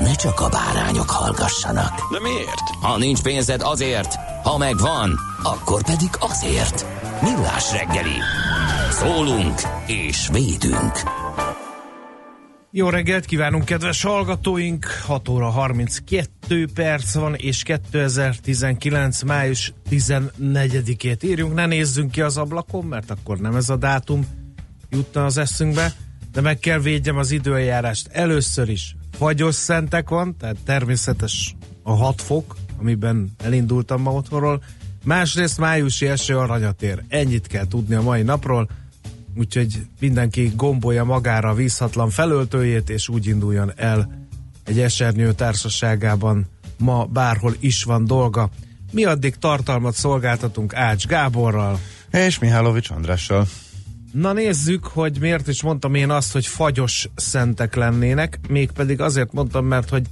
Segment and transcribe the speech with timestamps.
[0.00, 2.12] ne csak a bárányok hallgassanak.
[2.12, 2.68] De miért?
[2.80, 6.86] Ha nincs pénzed azért, ha megvan, akkor pedig azért.
[7.22, 8.18] Millás reggeli.
[8.90, 10.92] Szólunk és védünk.
[12.70, 14.86] Jó reggelt kívánunk, kedves hallgatóink!
[15.06, 19.22] 6 óra 32 perc van, és 2019.
[19.22, 21.54] május 14-ét írjunk.
[21.54, 24.26] Ne nézzünk ki az ablakon, mert akkor nem ez a dátum
[24.90, 25.92] jutna az eszünkbe,
[26.32, 28.08] de meg kell védjem az időjárást.
[28.12, 34.62] Először is fagyos szentek tehát természetes a 6 fok, amiben elindultam ma otthonról.
[35.04, 37.02] Másrészt májusi eső aranyatér.
[37.08, 38.68] Ennyit kell tudni a mai napról
[39.38, 44.26] úgyhogy mindenki gombolja magára a vízhatlan felöltőjét, és úgy induljon el
[44.64, 46.46] egy esernyő társaságában
[46.78, 48.50] ma bárhol is van dolga.
[48.92, 51.80] Mi addig tartalmat szolgáltatunk Ács Gáborral.
[52.10, 53.46] És Mihálovics Andrással.
[54.12, 59.66] Na nézzük, hogy miért is mondtam én azt, hogy fagyos szentek lennének, mégpedig azért mondtam,
[59.66, 60.06] mert hogy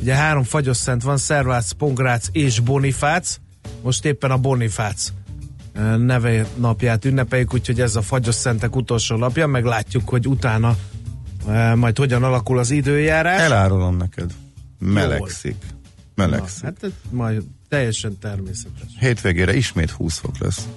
[0.00, 3.40] ugye három fagyos szent van, Szervác, Pongrác és Bonifác,
[3.82, 5.12] most éppen a Bonifác
[5.96, 10.76] neve napját ünnepeljük, úgyhogy ez a fagyos szentek utolsó napja, meglátjuk, hogy utána
[11.74, 13.40] majd hogyan alakul az időjárás.
[13.40, 14.30] Elárulom neked.
[14.78, 15.56] Melegszik.
[16.14, 16.62] Melegszik.
[16.62, 18.88] Na, hát majd teljesen természetes.
[18.98, 20.68] Hétvégére ismét 20 fok lesz.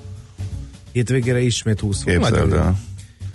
[0.91, 2.13] Hétvégére ismét 20 fok.
[2.13, 2.79] Képzeld el.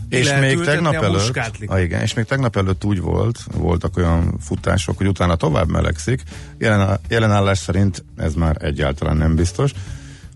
[0.09, 1.37] És még tegnap előtt,
[1.67, 6.23] ah, igen, és még tegnap előtt úgy volt, voltak olyan futások, hogy utána tovább melegszik.
[6.59, 9.73] Jelen, jelenállás szerint ez már egyáltalán nem biztos.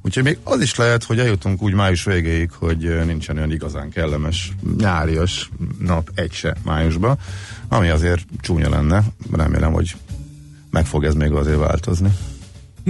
[0.03, 4.52] Úgyhogy még az is lehet, hogy eljutunk úgy május végéig, hogy nincsen olyan igazán kellemes
[4.78, 7.19] nyárias nap egy se májusban,
[7.69, 9.02] ami azért csúnya lenne.
[9.32, 9.97] Remélem, hogy
[10.70, 12.10] meg fog ez még azért változni.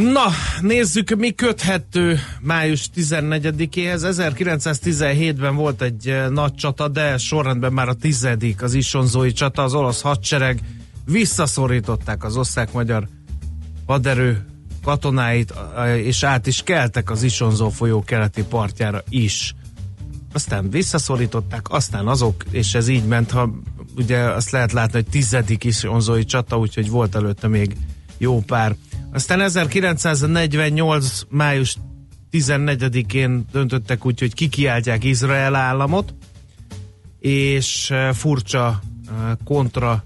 [0.02, 0.30] Na,
[0.60, 4.00] nézzük, mi köthető május 14-éhez.
[4.02, 10.00] 1917-ben volt egy nagy csata, de sorrendben már a tizedik, az Isonzói csata, az olasz
[10.00, 10.60] hadsereg
[11.04, 13.08] visszaszorították az osztrák-magyar
[13.86, 14.44] haderő
[14.82, 15.54] katonáit,
[15.96, 19.54] és át is keltek az Isonzó folyó keleti partjára is.
[20.32, 23.50] Aztán visszaszorították, aztán azok, és ez így ment, ha
[23.96, 27.76] ugye azt lehet látni, hogy tizedik Isonzói csata, úgyhogy volt előtte még
[28.18, 28.76] jó pár.
[29.12, 31.22] Aztán 1948.
[31.28, 31.76] május
[32.32, 36.14] 14-én döntöttek úgy, hogy kikiáltják Izrael államot,
[37.18, 38.80] és furcsa
[39.44, 40.04] kontra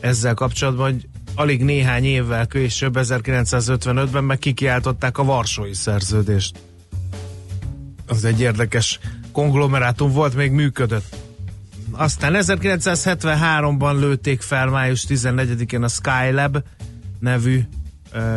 [0.00, 6.58] ezzel kapcsolatban, hogy alig néhány évvel később, 1955-ben meg kikiáltották a Varsói szerződést.
[8.06, 8.98] Az egy érdekes
[9.32, 11.16] konglomerátum volt, még működött.
[11.90, 16.58] Aztán 1973-ban lőtték fel május 14-én a Skylab
[17.20, 17.62] nevű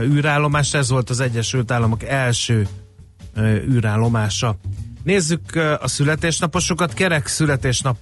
[0.02, 2.68] űrállomás, ez volt az Egyesült Államok első
[3.70, 4.58] űrállomása.
[5.04, 7.98] Nézzük a születésnaposokat, kerek születésnap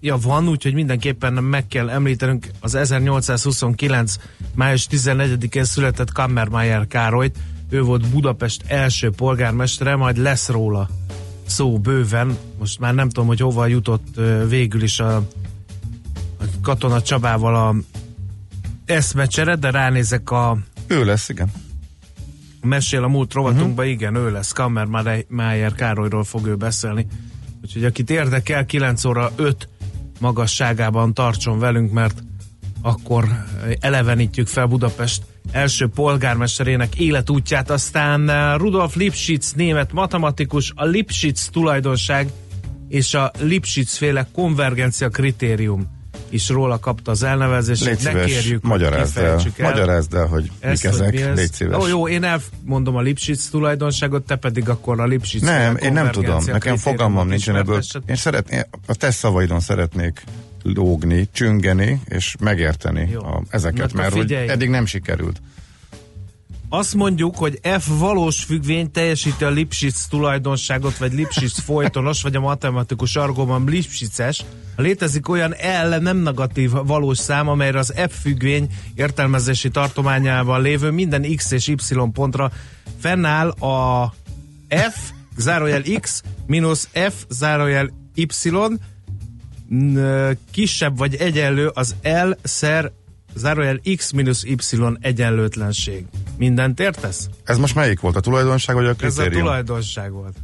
[0.00, 4.14] ja, van, úgyhogy mindenképpen meg kell említenünk az 1829.
[4.54, 7.38] május 14-én született Kammermayer Károlyt.
[7.70, 10.88] Ő volt Budapest első polgármestere, majd lesz róla
[11.46, 12.36] szó bőven.
[12.58, 17.74] Most már nem tudom, hogy hova jutott végül is a, a Katona Csabával a
[18.84, 20.58] eszmecsere, de ránézek a...
[20.86, 21.50] Ő lesz, igen.
[22.60, 23.90] Mesél a múlt rovatunkban, uh-huh.
[23.90, 24.52] igen, ő lesz.
[24.52, 27.06] Kammermayer Károlyról fog ő beszélni.
[27.62, 29.68] Úgyhogy akit érdekel, 9 óra 5
[30.20, 32.22] magasságában tartson velünk, mert
[32.82, 33.44] akkor
[33.80, 42.30] elevenítjük fel Budapest első polgármesterének életútját, aztán eh, Rudolf Lipschitz német matematikus, a Lipschitz tulajdonság
[42.88, 46.03] és a Lipschitz féle konvergencia kritérium
[46.34, 47.84] is róla kapta az elnevezést.
[47.84, 49.40] Légy szíves, ne kérjük, magyarázd el, el.
[49.58, 51.82] Magyarázd el, hogy Ezt, mik ezek, mi légy szíves.
[51.82, 56.10] Ó, jó, én elmondom a Lipschitz tulajdonságot, te pedig akkor a Lipschitz Nem, én nem
[56.10, 57.82] tudom, nekem fogalmam nincsen ebből.
[58.06, 60.24] Én szeretném, a te szavaidon szeretnék
[60.62, 63.20] lógni, csüngeni és megérteni Jó.
[63.20, 64.48] a, ezeket, Na, mert hogy figyelj.
[64.48, 65.40] eddig nem sikerült.
[66.76, 72.40] Azt mondjuk, hogy F valós függvény teljesíti a Lipschitz tulajdonságot, vagy Lipschitz folytonos, vagy a
[72.40, 74.44] matematikus argóban Lipschitzes.
[74.76, 75.54] Létezik olyan
[75.90, 81.68] L nem negatív valós szám, amelyre az F függvény értelmezési tartományában lévő minden X és
[81.68, 81.76] Y
[82.12, 82.50] pontra
[82.98, 84.12] fennáll a
[84.68, 88.26] F zárójel X mínusz F zárójel Y
[90.50, 92.92] kisebb vagy egyenlő az L szer
[93.34, 94.56] zárójel X mínusz Y
[95.00, 96.04] egyenlőtlenség.
[96.36, 97.28] Mindent értesz?
[97.44, 98.16] Ez most melyik volt?
[98.16, 99.40] A tulajdonság vagy a Ez a kritérium?
[99.46, 100.36] tulajdonság volt.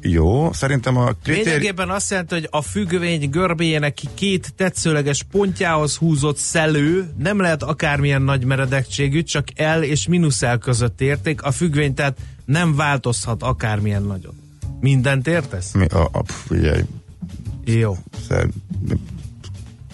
[0.00, 1.44] Jó, szerintem a kritérium...
[1.46, 8.22] Lényegében azt jelenti, hogy a függvény görbéjének két tetszőleges pontjához húzott szelő nem lehet akármilyen
[8.22, 9.46] nagy meredekségű, csak
[9.78, 11.42] L és mínusz L között érték.
[11.42, 14.34] A függvény tehát nem változhat akármilyen nagyot.
[14.80, 15.72] Mindent értesz?
[15.72, 16.82] Mi, a, a, figyelj,
[17.64, 17.96] Jó.
[18.28, 18.48] szer-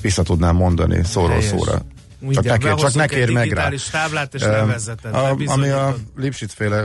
[0.00, 1.44] vissza tudnám mondani szóról Helyes.
[1.44, 1.82] szóra.
[2.22, 3.42] Mindjárt Csak ne, kér, csak ne egy kérj meg rá.
[3.42, 5.14] digitális táblát, és Öm, levezeted.
[5.14, 5.96] a, ami a.
[6.16, 6.84] Lipschitz féle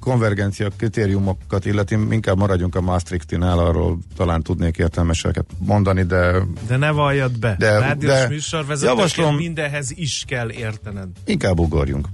[0.00, 6.32] konvergencia kritériumokat illeti, inkább maradjunk a Maastrichtinál, arról talán tudnék értelmeseket mondani, de
[6.66, 7.54] De ne valljad be.
[7.58, 11.08] De- Rádiós de műsorvezetőként javaslom- mindenhez is kell értened.
[11.24, 12.08] inkább ugorjunk.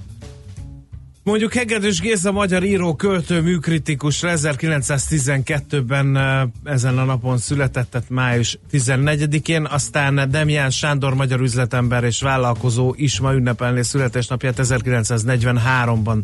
[1.30, 8.58] Mondjuk Hegedűs Géza magyar író, költő, műkritikus 1912-ben eh, ezen a napon született, tehát május
[8.72, 16.20] 14-én, aztán Demján Sándor magyar üzletember és vállalkozó is ma ünnepelné születésnapját 1943-ban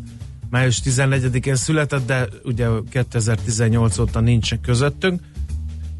[0.50, 5.20] május 14-én született, de ugye 2018 óta nincs közöttünk.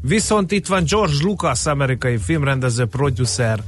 [0.01, 3.59] Viszont itt van George Lucas, amerikai filmrendező, producer,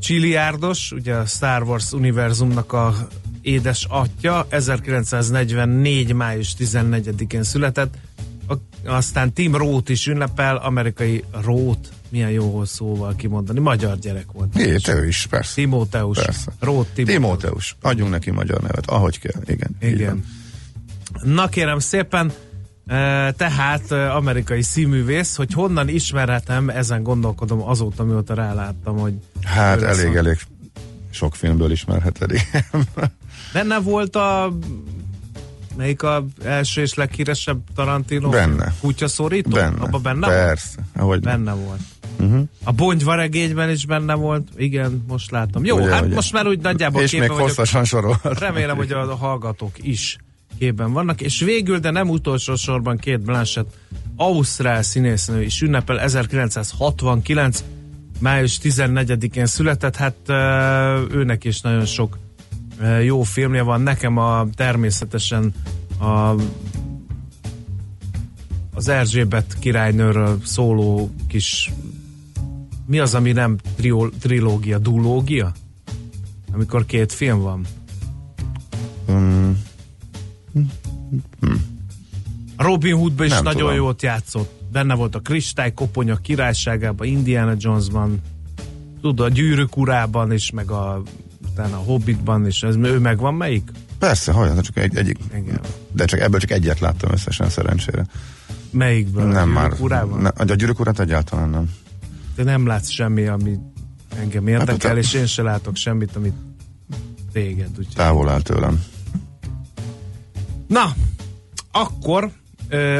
[0.00, 3.08] Csiliárdos, ugye a Star Wars univerzumnak a
[3.44, 6.12] édes atya, 1944.
[6.12, 7.94] május 14-én született,
[8.86, 14.56] aztán Tim Roth is ünnepel, amerikai Roth, milyen jó szóval kimondani, magyar gyerek volt.
[14.58, 15.54] É, te is, persze.
[15.54, 16.18] Timóteus.
[16.24, 16.52] Persze.
[16.60, 17.16] Roth Timóteus.
[17.20, 17.76] Timóteus.
[17.82, 19.42] Adjunk neki magyar nevet, ahogy kell.
[19.46, 19.76] Igen.
[19.80, 20.24] Igen.
[21.22, 22.32] Na kérem szépen,
[22.86, 29.76] e, tehát e, amerikai színművész, hogy honnan ismerhetem, ezen gondolkodom azóta, mióta ráláttam, hogy Hát
[29.78, 30.36] ő lesz elég, a- elég
[31.10, 32.30] sok filmből ismerheted.
[32.30, 32.86] igen.
[33.54, 34.52] Benne volt a
[35.76, 38.28] melyik a első és leghíresebb Tarantino?
[38.28, 38.74] Benne.
[38.80, 39.50] Kutyaszorító?
[39.50, 39.80] Benne.
[39.80, 40.38] Abba benne volt?
[40.38, 40.78] Persze.
[40.96, 41.80] Ahogy Benne volt.
[42.20, 42.48] Uh-huh.
[42.64, 44.48] A Bongyvaregényben is benne volt.
[44.56, 45.64] Igen, most látom.
[45.64, 46.14] Jó, Ugye, hát ugye.
[46.14, 48.20] most már úgy nagyjából És még hosszasan sorol.
[48.22, 50.16] Remélem, hogy a hallgatók is
[50.58, 51.20] képben vannak.
[51.20, 53.74] És végül, de nem utolsó sorban két Blanchett
[54.16, 57.64] Ausztrál színésznő is ünnepel 1969
[58.18, 60.16] május 14-én született, hát
[61.10, 62.18] őnek is nagyon sok
[63.02, 63.80] jó filmje van.
[63.80, 65.52] Nekem a természetesen
[66.00, 66.34] a
[68.74, 71.72] az Erzsébet királynőről szóló kis
[72.86, 75.52] mi az, ami nem trió, trilógia, dulógia?
[76.52, 77.66] Amikor két film van.
[79.08, 79.62] Um,
[82.56, 83.74] Robin Hoodban is Nem nagyon tudom.
[83.74, 84.52] jót játszott.
[84.72, 88.20] Benne volt a Kristály Koponya királyságában, Indiana Jonesban,
[89.00, 91.02] tudod, a Gyűrűk urában is, meg a,
[91.54, 92.62] utána a Hobbitban is.
[92.62, 93.70] Ez, ő megvan melyik?
[93.98, 95.18] persze, hogy csak egy, egyik.
[95.36, 95.60] Igen.
[95.92, 98.06] De csak ebből csak egyet láttam összesen szerencsére.
[98.70, 99.24] Melyikből?
[99.24, 99.72] nem a már.
[99.80, 100.20] Urában?
[100.20, 101.70] Ne, a gyűrűk urat egyáltalán nem.
[102.34, 103.58] De nem látsz semmi, ami
[104.16, 106.34] engem érdekel, Hát és én se látok semmit, amit
[107.32, 107.68] téged.
[107.68, 107.94] Úgyhogy.
[107.94, 108.82] Távol áll tőlem.
[110.66, 110.92] Na,
[111.72, 112.30] akkor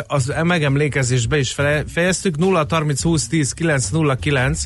[0.06, 2.36] az megemlékezésbe is fejeztük.
[2.36, 4.64] 0 30 20 10 909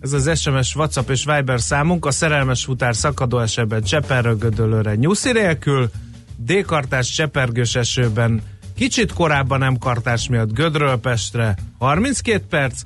[0.00, 2.06] ez az SMS, WhatsApp és Viber számunk.
[2.06, 5.90] A szerelmes futár szakadó esetben Cseperrögödölőre nyuszi nélkül,
[6.36, 8.42] D-kartás csepergős esőben
[8.74, 12.82] kicsit korábban nem kartás miatt Gödről Pestre 32 perc,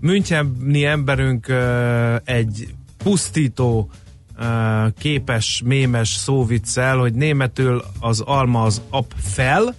[0.00, 1.52] Müncheni emberünk
[2.24, 3.90] egy pusztító
[4.98, 9.74] képes, mémes szóviccel, hogy németül az alma az ap fel,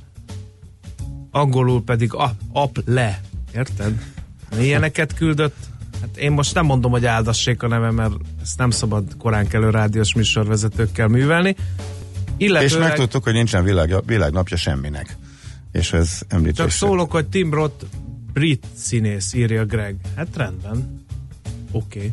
[1.32, 3.22] angolul pedig ap, ap le.
[3.56, 4.04] Érted?
[4.60, 5.69] Ilyeneket küldött.
[6.02, 9.70] Hát én most nem mondom, hogy áldassék a neve, mert ezt nem szabad korán kelő
[9.70, 11.56] rádiós műsorvezetőkkel művelni.
[12.38, 15.18] És Illetőleg megtudtuk, hogy nincsen világ, világnapja semminek.
[15.72, 16.56] És ez említés.
[16.56, 17.86] csak szólok, hogy Tim Roth
[18.34, 19.96] brit színész, írja Greg.
[20.16, 21.06] Hát rendben.
[21.72, 21.98] Oké.
[21.98, 22.12] Okay.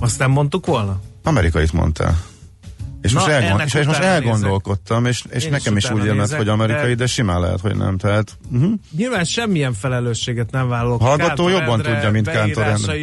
[0.00, 1.00] Azt nem mondtuk volna?
[1.22, 2.22] Amerikait mondtál.
[3.02, 6.04] És, Na, most, elgond, és, és most elgondolkodtam, és, és Én nekem is is, úgy
[6.04, 7.96] jön, hogy amerikai, de- simán lehet, hogy nem.
[7.98, 8.72] Tehát, uh-huh.
[8.96, 11.00] Nyilván semmilyen felelősséget nem vállalok.
[11.00, 12.94] Hallgató Kántor jobban Endre tudja, mint Kántor Endre.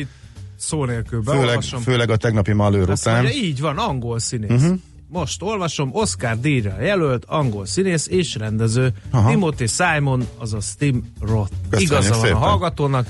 [0.59, 3.21] Szó nélkül főleg, főleg a tegnapi malőr Azt után.
[3.23, 4.61] mondja, így van, angol színész.
[4.61, 4.77] Uh-huh.
[5.09, 9.29] Most olvasom, Oscar díjra jelölt, angol színész és rendező Aha.
[9.29, 11.51] Timothy Simon, azaz Tim Roth.
[11.69, 12.35] Köszönjük Igaza van szépen.
[12.35, 13.07] a hallgatónak.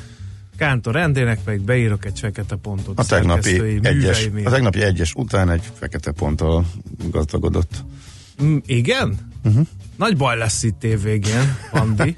[0.57, 2.99] Kántor Endének pedig beírok egy fekete pontot.
[2.99, 6.65] A tegnapi, egyes, a tegnapi egyes után egy fekete ponttal
[7.11, 7.83] gazdagodott.
[8.43, 9.17] Mm, igen?
[9.43, 9.67] Uh-huh.
[9.95, 12.15] Nagy baj lesz itt évvégén, Andi.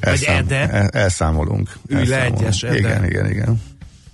[0.00, 0.68] Vagy Elszám- Ede.
[0.70, 1.72] El, elszámolunk.
[1.88, 2.76] Ülj le egyes, Ede.
[2.78, 3.62] Igen, igen, igen.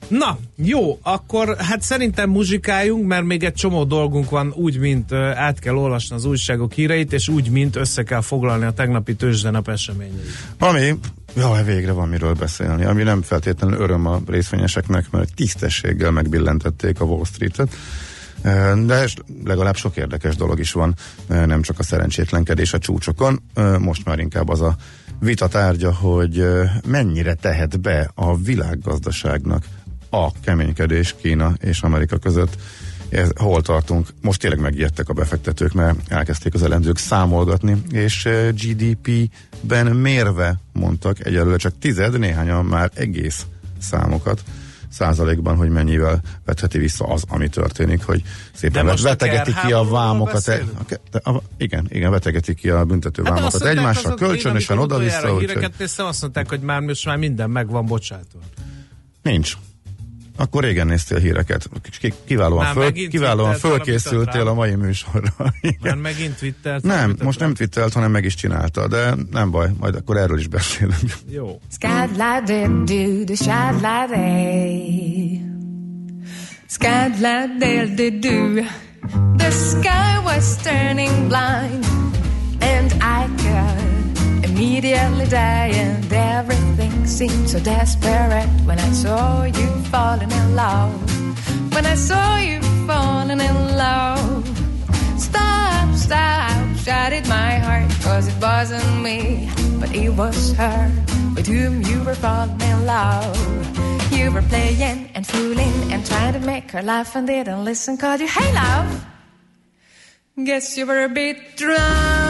[0.09, 5.59] Na, jó, akkor hát szerintem muzsikáljunk, mert még egy csomó dolgunk van, úgy, mint át
[5.59, 10.55] kell olvasni az újságok híreit, és úgy, mint össze kell foglalni a tegnapi tőzsdenap eseményeit.
[10.59, 10.99] Ami,
[11.37, 17.05] jaj, végre van miről beszélni, ami nem feltétlenül öröm a részvényeseknek, mert tisztességgel megbillentették a
[17.05, 17.75] Wall Street-et.
[18.87, 19.09] De
[19.45, 20.95] legalább sok érdekes dolog is van,
[21.27, 23.43] nem csak a szerencsétlenkedés a csúcsokon.
[23.79, 24.77] Most már inkább az a
[25.21, 26.45] vita tárgya, hogy
[26.87, 29.65] mennyire tehet be a világgazdaságnak
[30.11, 32.57] a keménykedés Kína és Amerika között.
[33.09, 34.09] Ez, hol tartunk?
[34.23, 41.27] Most tényleg megijedtek a befektetők, mert elkezdték az elemzők számolgatni, és eh, GDP-ben mérve mondtak
[41.27, 43.47] egyelőre csak tized, néhányan már egész
[43.79, 44.43] számokat
[44.91, 49.85] százalékban, hogy mennyivel vetheti vissza az, ami történik, hogy szépen De most vetegeti ki a
[49.85, 50.33] vámokat.
[50.33, 51.01] beszélünk?
[51.13, 54.79] A, a, igen, igen, vetegeti ki a büntető Hát vámokat mondták egymásra, azok, én kölcsönösen
[54.79, 58.39] oda-vissza, híreket néztem, azt mondták, hogy már most már minden meg van bocsátva.
[59.23, 59.57] nincs.
[60.41, 61.69] Akkor régen néztél híreket.
[62.01, 65.33] Ki- Kiválóan, Már föl, kiválóan fölkészültél a mai műsorra.
[65.39, 65.99] Már Igen.
[65.99, 66.81] megint Twitter.
[66.81, 70.47] Nem, most nem twittelt, hanem meg is csinálta, de nem baj, majd akkor erről is
[70.49, 71.13] beszélünk.
[71.29, 71.61] Jó.
[78.21, 78.63] Do.
[79.37, 81.85] The sky was turning blind,
[82.61, 83.80] and I could
[84.61, 90.93] immediately die, and everything seemed so desperate when I saw you falling in love.
[91.75, 94.47] When I saw you falling in love.
[95.19, 99.49] Stop, stop, shouted my heart, cause it wasn't me,
[99.81, 100.93] but it was her
[101.35, 104.13] with whom you were falling in love.
[104.13, 108.21] You were playing and fooling and trying to make her laugh and didn't listen, called
[108.21, 109.07] you, hey love.
[110.45, 112.30] Guess you were a bit drunk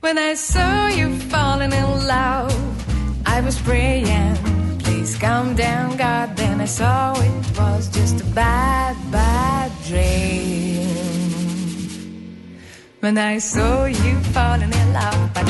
[0.00, 2.54] when I saw you falling in love.
[3.26, 4.36] I was praying,
[4.78, 6.36] please calm down, God.
[6.36, 10.88] Then I saw it was just a bad, bad dream.
[13.00, 15.46] When I saw you falling in love, but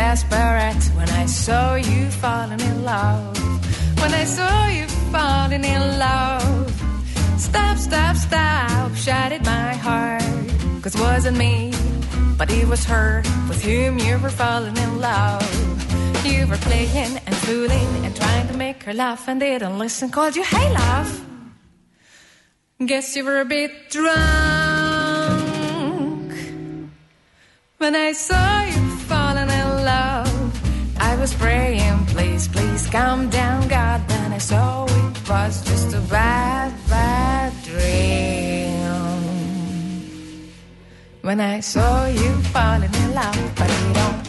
[0.00, 3.36] desperate when I saw you falling in love.
[4.00, 6.66] When I saw you falling in love.
[7.48, 10.22] Stop, stop, stop, shouted my heart.
[10.82, 11.54] Cause it wasn't me,
[12.38, 15.50] but it was her with whom you were falling in love.
[16.24, 20.06] You were playing and fooling and trying to make her laugh and didn't listen.
[20.16, 21.10] Called you, hey, love.
[22.90, 24.30] Guess you were a bit drunk
[27.82, 28.69] when I saw you
[31.30, 34.08] was praying, please, please calm down, God.
[34.08, 38.70] Then I saw it was just a bad, bad dream.
[41.22, 44.28] When I saw you falling in love, but you don't.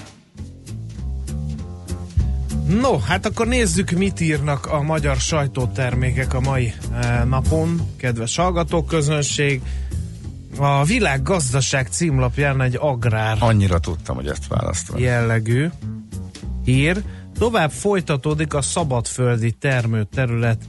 [2.81, 8.87] No, hát akkor nézzük, mit írnak a magyar sajtótermékek a mai eh, napon, kedves hallgatók,
[8.87, 9.61] közönség.
[10.57, 14.99] A világ gazdaság címlapján egy agrár Annyira tudtam, hogy ezt választod.
[14.99, 15.67] jellegű
[16.65, 17.03] hír.
[17.39, 20.63] Tovább folytatódik a szabadföldi termőterület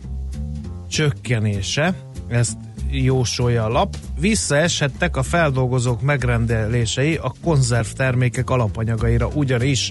[0.89, 1.95] csökkenése.
[2.29, 2.57] Ezt
[2.91, 3.97] jósolja a lap.
[4.21, 9.91] Visszaeshettek a feldolgozók megrendelései a konzervtermékek alapanyagaira ugyanis.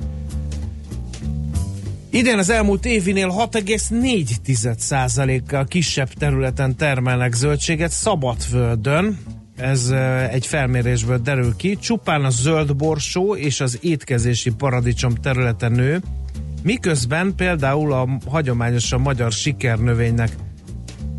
[2.09, 9.17] Idén az elmúlt évinél 6,4%-kal kisebb területen termelnek zöldséget szabadföldön.
[9.61, 9.89] Ez
[10.31, 11.75] egy felmérésből derül ki.
[11.75, 16.01] Csupán a zöld borsó és az étkezési paradicsom területen nő,
[16.63, 20.35] Miközben például a hagyományosan magyar sikernövénynek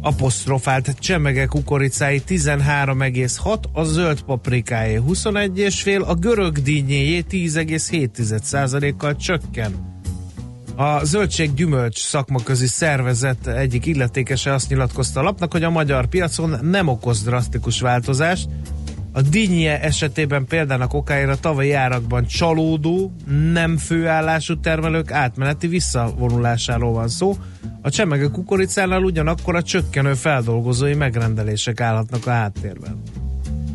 [0.00, 9.91] apostrofált csemege kukoricái 13,6, a zöld paprikáé 21,5, a görög dinnyéjé 10,7%-kal csökken.
[10.76, 16.58] A zöldség gyümölcs szakmaközi szervezet egyik illetékese azt nyilatkozta a lapnak, hogy a magyar piacon
[16.62, 18.48] nem okoz drasztikus változást.
[19.12, 23.12] A dinnye esetében példának okáira tavalyi árakban csalódó,
[23.52, 27.36] nem főállású termelők átmeneti visszavonulásáról van szó.
[27.82, 33.02] A csemege kukoricánál ugyanakkor a csökkenő feldolgozói megrendelések állhatnak a háttérben.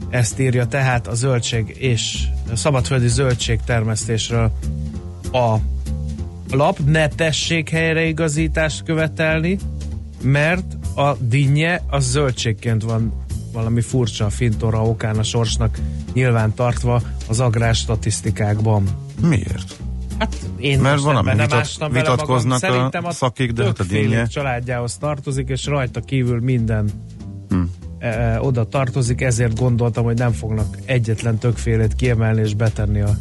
[0.09, 4.51] Ezt írja tehát a zöldség és a szabadföldi zöldség termesztésről
[5.31, 5.57] a
[6.51, 9.57] lap ne tessék helyreigazítást követelni,
[10.21, 13.13] mert a dinnye az zöldségként van
[13.53, 15.77] valami furcsa a fintora okán a sorsnak
[16.13, 18.83] nyilván tartva az agrár statisztikákban.
[19.21, 19.75] Miért?
[20.19, 21.93] Hát én Mert van, nem vitat- magam.
[21.93, 26.89] vitatkoznak a Szerintem a szakik, de hát a dinnye- családjához tartozik, és rajta kívül minden
[27.49, 27.61] Hm.
[27.99, 33.17] e, oda tartozik, ezért gondoltam, hogy nem fognak egyetlen többfélét kiemelni és betenni a,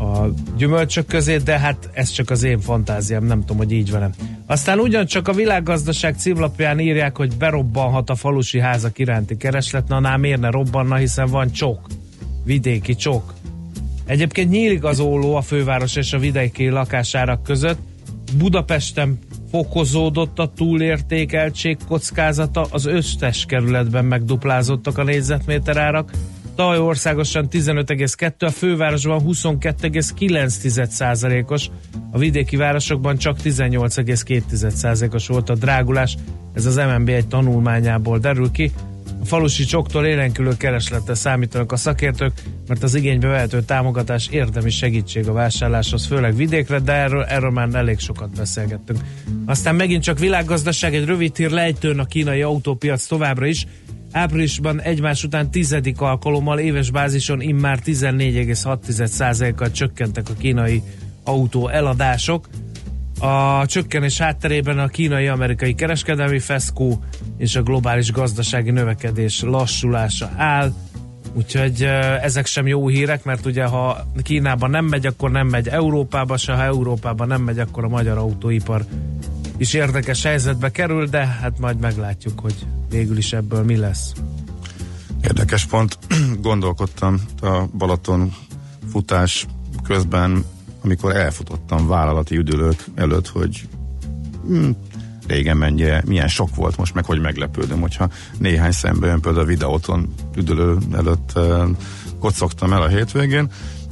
[0.00, 4.14] a gyümölcsök közé, de hát ez csak az én fantáziám, nem tudom, hogy így van
[4.46, 10.16] Aztán ugyancsak a világgazdaság címlapján írják, hogy berobbanhat a falusi házak iránti kereslet, na ná,
[10.16, 11.86] miért ne robbanna, hiszen van csok,
[12.44, 13.34] vidéki csok.
[14.06, 17.78] Egyébként nyílik az óló a főváros és a vidéki lakásárak között.
[18.38, 19.18] Budapesten
[19.50, 26.10] fokozódott a túlértékeltség kockázata, az összes kerületben megduplázottak a négyzetméter árak.
[26.54, 31.70] Tavaly országosan 15,2, a fővárosban 22,9%-os,
[32.10, 36.16] a vidéki városokban csak 18,2%-os volt a drágulás.
[36.54, 38.72] Ez az MNB egy tanulmányából derül ki.
[39.20, 42.32] A falusi csoktól élenkülő kereslettel számítanak a szakértők,
[42.68, 47.68] mert az igénybe vehető támogatás érdemi segítség a vásárláshoz, főleg vidékre, de erről, erről már
[47.72, 48.98] elég sokat beszélgettünk.
[49.46, 53.66] Aztán megint csak világgazdaság, egy rövid hír lejtőn a kínai autópiac továbbra is.
[54.12, 60.82] Áprilisban egymás után tizedik alkalommal éves bázison immár 14,6%-kal csökkentek a kínai
[61.24, 62.48] autó eladások.
[63.20, 67.04] A csökkenés hátterében a kínai-amerikai kereskedelmi feszkó
[67.38, 70.72] és a globális gazdasági növekedés lassulása áll.
[71.32, 71.82] Úgyhogy
[72.22, 76.52] ezek sem jó hírek, mert ugye ha Kínában nem megy, akkor nem megy Európába se,
[76.52, 78.84] ha Európában nem megy, akkor a magyar autóipar
[79.56, 82.54] is érdekes helyzetbe kerül, de hát majd meglátjuk, hogy
[82.90, 84.12] végül is ebből mi lesz.
[85.22, 85.98] Érdekes pont.
[86.40, 88.34] Gondolkodtam a Balaton
[88.90, 89.46] futás
[89.82, 90.44] közben,
[90.84, 93.68] amikor elfutottam vállalati üdülők előtt, hogy
[94.46, 94.70] hm,
[95.26, 99.48] régen mennyire, milyen sok volt most, meg hogy meglepődöm, hogyha néhány szembe jön például a
[99.48, 101.68] videóton üdülő előtt uh,
[102.18, 103.50] kocogtam el a hétvégén.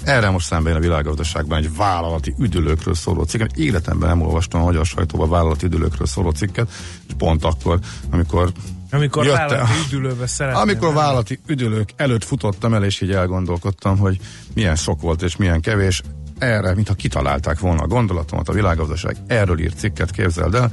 [0.08, 3.40] Erre most szemben a világgazdaságban egy vállalati üdülőkről szóló cikk.
[3.54, 6.68] Életemben nem olvastam a magyar sajtóban vállalati üdülőkről szóló cikket,
[7.08, 7.78] és pont akkor,
[8.10, 8.52] amikor
[8.90, 10.60] Amikor Jött vállalati üdülőbe szeretném.
[10.60, 14.18] amikor vállalati üdülők előtt futottam el, és így elgondolkodtam, hogy
[14.54, 16.02] milyen sok volt és milyen kevés.
[16.38, 20.70] Erre, mintha kitalálták volna a gondolatomat, a világgazdaság erről írt cikket, képzeld el.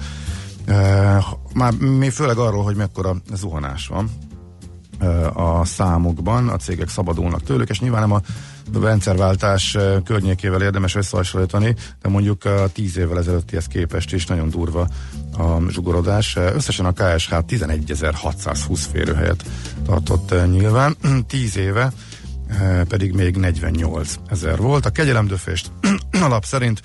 [1.54, 4.10] Már mi főleg arról, hogy mekkora zuhanás van
[5.34, 8.22] a számokban, a cégek szabadulnak tőlük, és nyilván nem a
[8.74, 14.88] rendszerváltás e, környékével érdemes összehasonlítani, de mondjuk a 10 évvel ezelőttihez képest is nagyon durva
[15.38, 16.36] a zsugorodás.
[16.36, 19.46] E, Összesen a KSH 11.620 férőhelyet
[19.86, 20.98] tartott nyilván,
[21.28, 21.92] 10 éve
[22.88, 24.86] pedig még 48 ezer volt.
[24.86, 25.72] A kegyelemdöfést
[26.26, 26.82] alap szerint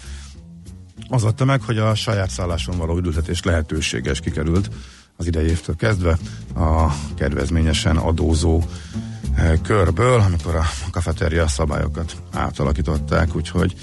[1.09, 4.71] az adta meg, hogy a saját szálláson való üdültetés lehetőséges kikerült
[5.16, 6.19] az idei évtől kezdve
[6.55, 8.66] a kedvezményesen adózó eh,
[9.62, 13.74] körből, amikor a kafeteria szabályokat átalakították, úgyhogy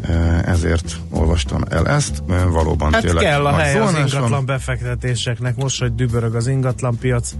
[0.00, 2.22] eh, ezért olvastam el ezt.
[2.28, 6.98] Eh, Valóban Hát tényleg kell a hely az ingatlan befektetéseknek, most, hogy dübörög az ingatlan
[6.98, 7.34] piac.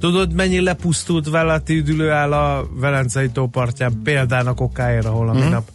[0.00, 5.68] Tudod, mennyi lepusztult vállalati üdülő áll a Velencei tó partján példának okáért, ahol a minap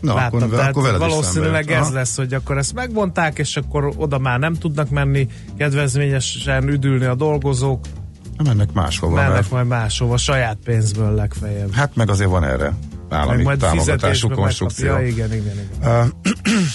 [0.00, 0.38] Na, láttam.
[0.38, 4.38] akkor, Tehát akkor veled valószínűleg ez lesz, hogy akkor ezt megmondták, és akkor oda már
[4.38, 7.84] nem tudnak menni, kedvezményesen üdülni a dolgozók,
[8.40, 8.48] Aha.
[8.48, 11.72] Mennek máshova, mennek mert majd máshova, saját pénzből legfeljebb.
[11.72, 12.72] hát meg azért van erre
[13.08, 14.92] állami Meg majd támogatású konstrukció.
[14.92, 15.08] megkapja.
[15.08, 16.12] Igen, igen, igen.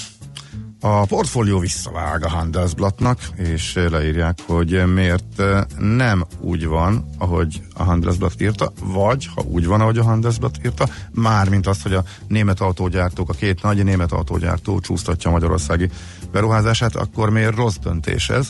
[0.82, 5.42] A portfólió visszavág a Handelsblattnak, és leírják, hogy miért
[5.80, 10.88] nem úgy van, ahogy a Handelsblatt írta, vagy ha úgy van, ahogy a Handelsblatt írta,
[11.12, 15.90] mármint azt, hogy a német autógyártók, a két nagy német autógyártó csúsztatja a magyarországi
[16.32, 18.50] beruházását, akkor miért rossz döntés ez?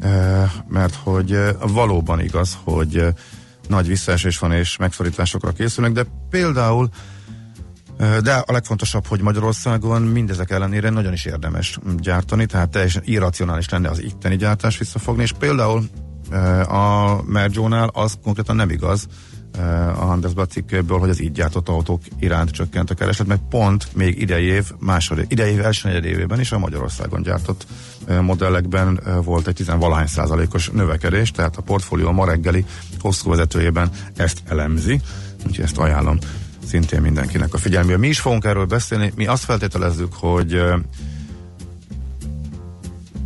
[0.00, 3.12] Eh, Mert hogy eh, valóban igaz, hogy eh,
[3.68, 6.88] nagy visszaesés van és megszorításokra készülnek, de például
[8.22, 13.88] De a legfontosabb, hogy Magyarországon mindezek ellenére nagyon is érdemes gyártani, tehát teljesen irracionális lenne
[13.88, 15.88] az itteni gyártás visszafogni, és például
[16.68, 19.06] a Merjónál az konkrétan nem igaz,
[19.96, 24.20] a Handelsblatt cikkéből, hogy az így gyártott autók iránt csökkent a kereslet, mert pont még
[24.20, 27.66] idei év, második, idei év első évében is a Magyarországon gyártott
[28.20, 32.64] modellekben volt egy 10 valahány százalékos növekedés, tehát a portfólió ma reggeli
[32.98, 35.00] hosszú vezetőjében ezt elemzi,
[35.46, 36.18] úgyhogy ezt ajánlom
[36.66, 37.98] szintén mindenkinek a figyelmébe.
[37.98, 40.62] Mi is fogunk erről beszélni, mi azt feltételezzük, hogy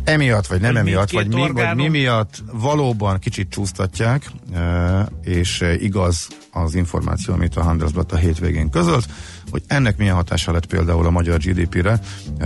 [0.03, 4.31] emiatt, vagy nem emiatt, vagy mi, vagy mi miatt valóban kicsit csúsztatják,
[5.23, 9.05] és igaz az információ, amit a Handelsblatt a hétvégén közölt,
[9.51, 11.99] hogy ennek milyen hatása lett például a magyar GDP-re,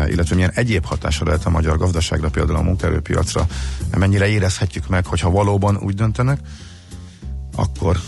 [0.07, 3.47] illetve milyen egyéb hatása lehet a magyar gazdaságra, például a munkaerőpiacra,
[3.97, 6.39] mennyire érezhetjük meg, hogyha valóban úgy döntenek,
[7.55, 7.99] akkor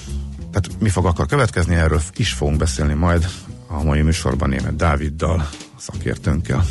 [0.52, 3.28] tehát mi fog akkor következni, erről is fogunk beszélni majd
[3.68, 6.66] a mai műsorban német Dáviddal, szakértőnkkel.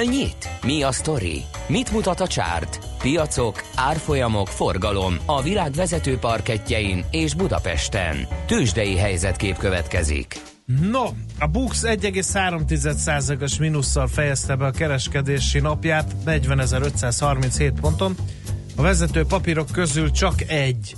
[0.00, 0.48] Hol nyit?
[0.62, 1.42] Mi a sztori?
[1.66, 2.78] Mit mutat a csárt?
[2.98, 8.16] piacok, árfolyamok, forgalom a világ vezető parketjein és Budapesten.
[8.46, 10.40] Tősdei helyzetkép következik.
[10.90, 11.04] No,
[11.38, 18.14] a Bux 1,3%-os mínusszal fejezte be a kereskedési napját 40.537 ponton.
[18.76, 20.94] A vezető papírok közül csak egy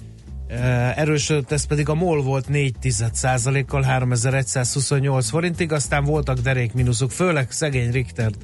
[0.47, 7.11] eh, erősödött, ez pedig a MOL volt 4% kal 3128 forintig, aztán voltak derék mínuszok,
[7.11, 8.37] főleg szegény Richtert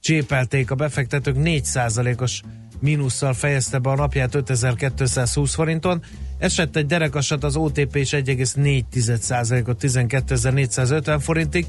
[0.00, 2.42] csépelték a befektetők 4%-os
[2.80, 6.02] mínusszal fejezte be a napját 5220 forinton.
[6.38, 11.66] Esett egy derekasat az OTP is 1,4%-ot 12.450 forintig.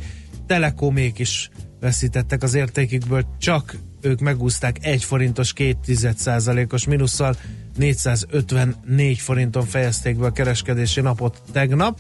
[0.47, 7.35] Telekomék is veszítettek az értékükből, csak ők megúzták 1 forintos 2%-os mínusszal
[7.77, 11.99] 454 forinton fejezték be a kereskedési napot tegnap.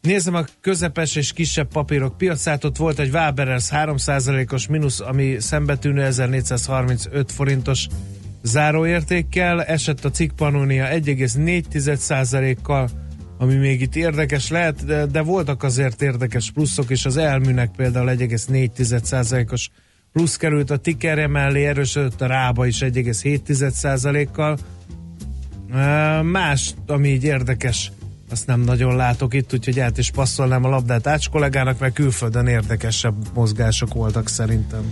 [0.00, 6.02] Nézem a közepes és kisebb papírok piacát, ott volt egy Waberers 3%-os mínusz, ami szembetűnő
[6.02, 7.86] 1435 forintos
[8.42, 12.88] záróértékkel, esett a cikk Pannonia 1,4%-kal,
[13.38, 18.10] ami még itt érdekes lehet, de, de voltak azért érdekes pluszok, és az elműnek például
[18.16, 19.70] 1,4%-os
[20.12, 24.58] plusz került a tikerje mellé, erősödött a rába is 1,7%-kal.
[26.22, 27.92] Más, ami így érdekes,
[28.30, 32.46] azt nem nagyon látok itt, úgyhogy át is passzolnám a labdát Ács kollégának, mert külföldön
[32.46, 34.82] érdekesebb mozgások voltak szerintem.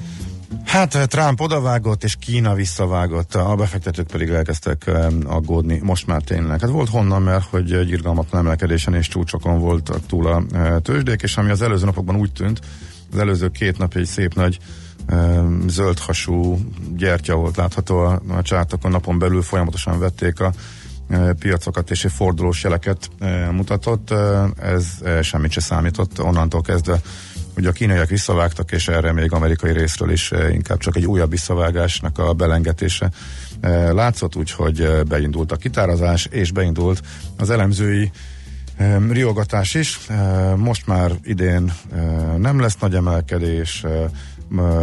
[0.65, 4.91] Hát Trump odavágott, és Kína visszavágott, a befektetők pedig elkezdtek
[5.25, 6.61] aggódni, most már tényleg.
[6.61, 10.43] Hát volt honnan, mert hogy egy irgalmatlan emelkedésen és csúcsokon voltak túl a
[10.83, 12.61] tőzsdék, és ami az előző napokban úgy tűnt,
[13.13, 14.59] az előző két nap egy szép nagy
[15.67, 16.59] zöldhasú
[16.97, 20.53] gyertya volt látható a, csátokon, napon belül folyamatosan vették a
[21.39, 23.11] piacokat és egy fordulós jeleket
[23.51, 24.15] mutatott,
[24.63, 24.87] ez
[25.23, 27.01] semmit se számított onnantól kezdve
[27.59, 32.19] Ugye a kínaiak visszavágtak, és erre még amerikai részről is inkább csak egy újabb visszavágásnak
[32.19, 33.11] a belengetése
[33.91, 37.03] látszott, úgyhogy beindult a kitárazás, és beindult
[37.37, 38.11] az elemzői
[39.11, 40.01] riogatás is.
[40.57, 41.73] Most már idén
[42.37, 43.85] nem lesz nagy emelkedés,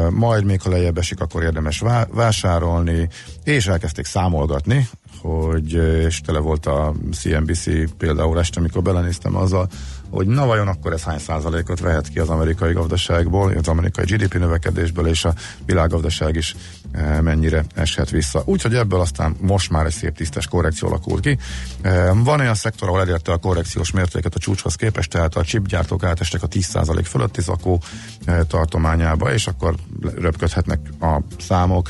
[0.09, 3.09] majd még ha lejjebb esik, akkor érdemes vásárolni,
[3.43, 4.89] és elkezdték számolgatni,
[5.21, 5.73] hogy,
[6.05, 9.69] és tele volt a CNBC például este, amikor belenéztem azzal,
[10.15, 14.33] hogy na vajon akkor ez hány százalékot vehet ki az amerikai gazdaságból, az amerikai GDP
[14.33, 15.33] növekedésből, és a
[15.65, 16.55] világgazdaság is
[16.91, 18.41] e, mennyire eshet vissza.
[18.45, 21.37] Úgyhogy ebből aztán most már egy szép tisztes korrekció alakult ki.
[21.81, 26.03] E, van olyan szektor, ahol elérte a korrekciós mértéket a csúcshoz képest, tehát a chipgyártók
[26.03, 27.81] átestek a 10% fölötti zakó
[28.25, 31.89] e, tartományába, és akkor röpködhetnek a számok.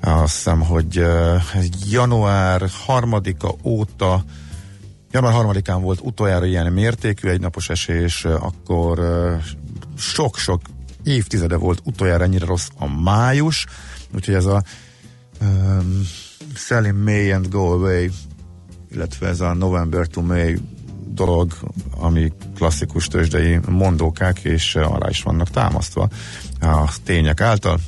[0.00, 1.06] Azt hiszem, hogy
[1.90, 4.24] január harmadika óta
[5.10, 9.00] Január harmadikán volt utoljára ilyen mértékű egynapos esés, akkor
[9.96, 10.60] sok-sok
[11.04, 13.66] évtizede volt utoljára ennyire rossz a május,
[14.14, 14.62] úgyhogy ez a
[15.40, 16.02] um,
[16.54, 18.10] Sell in May and Go Away,
[18.90, 20.58] illetve ez a November to May
[21.16, 21.52] dolog,
[21.98, 26.08] ami klasszikus tőzsdei mondókák, és arra is vannak támasztva
[26.60, 27.78] a tények által.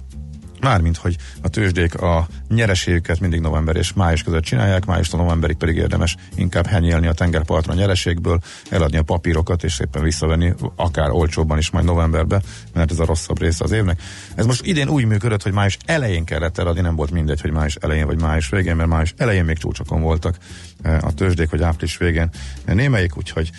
[0.60, 5.76] Mármint, hogy a tőzsdék a nyereségüket mindig november és május között csinálják, májustól novemberig pedig
[5.76, 8.40] érdemes inkább henyélni a tengerparton a nyereségből,
[8.70, 12.40] eladni a papírokat és szépen visszavenni, akár olcsóbban is majd novemberbe,
[12.74, 14.02] mert ez a rosszabb része az évnek.
[14.34, 17.74] Ez most idén úgy működött, hogy május elején kellett eladni, nem volt mindegy, hogy május
[17.74, 20.36] elején vagy május végén, mert május elején még csúcsokon voltak
[20.82, 22.30] eh, a tőzsdék, vagy április végén
[22.66, 23.50] némelyik, úgyhogy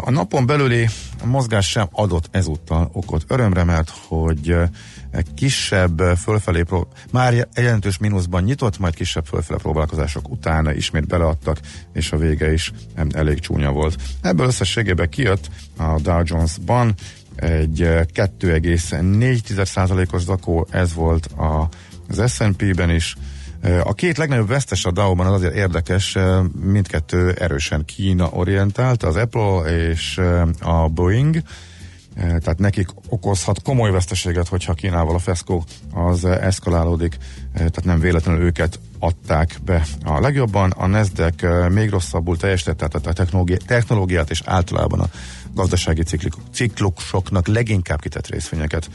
[0.00, 0.88] a napon belüli
[1.24, 3.24] mozgás sem adott ezúttal okot.
[3.28, 4.56] Örömre, mert hogy
[5.34, 11.58] kisebb fölfelé, pró- már jelentős mínuszban nyitott, majd kisebb fölfelé próbálkozások utána ismét beleadtak,
[11.92, 12.72] és a vége is
[13.10, 13.96] elég csúnya volt.
[14.20, 16.94] Ebből összességében kijött a Dow Jones-ban
[17.36, 21.68] egy 2,4%-os zakó, ez volt a,
[22.08, 23.16] az S&P-ben is,
[23.84, 26.16] a két legnagyobb vesztes a Dow-ban az azért érdekes,
[26.62, 30.20] mindkettő erősen Kína orientált, az Apple és
[30.60, 31.42] a Boeing,
[32.14, 38.00] Eh, tehát nekik okozhat komoly veszteséget, hogyha Kínával a FESCO az eszkalálódik, eh, tehát nem
[38.00, 40.70] véletlenül őket adták be a legjobban.
[40.70, 43.26] A Nasdaq még rosszabbul teljesített, tehát a
[43.66, 45.08] technológiát és általában a
[45.54, 46.02] gazdasági
[46.52, 48.90] ciklusoknak leginkább kitett részvényeket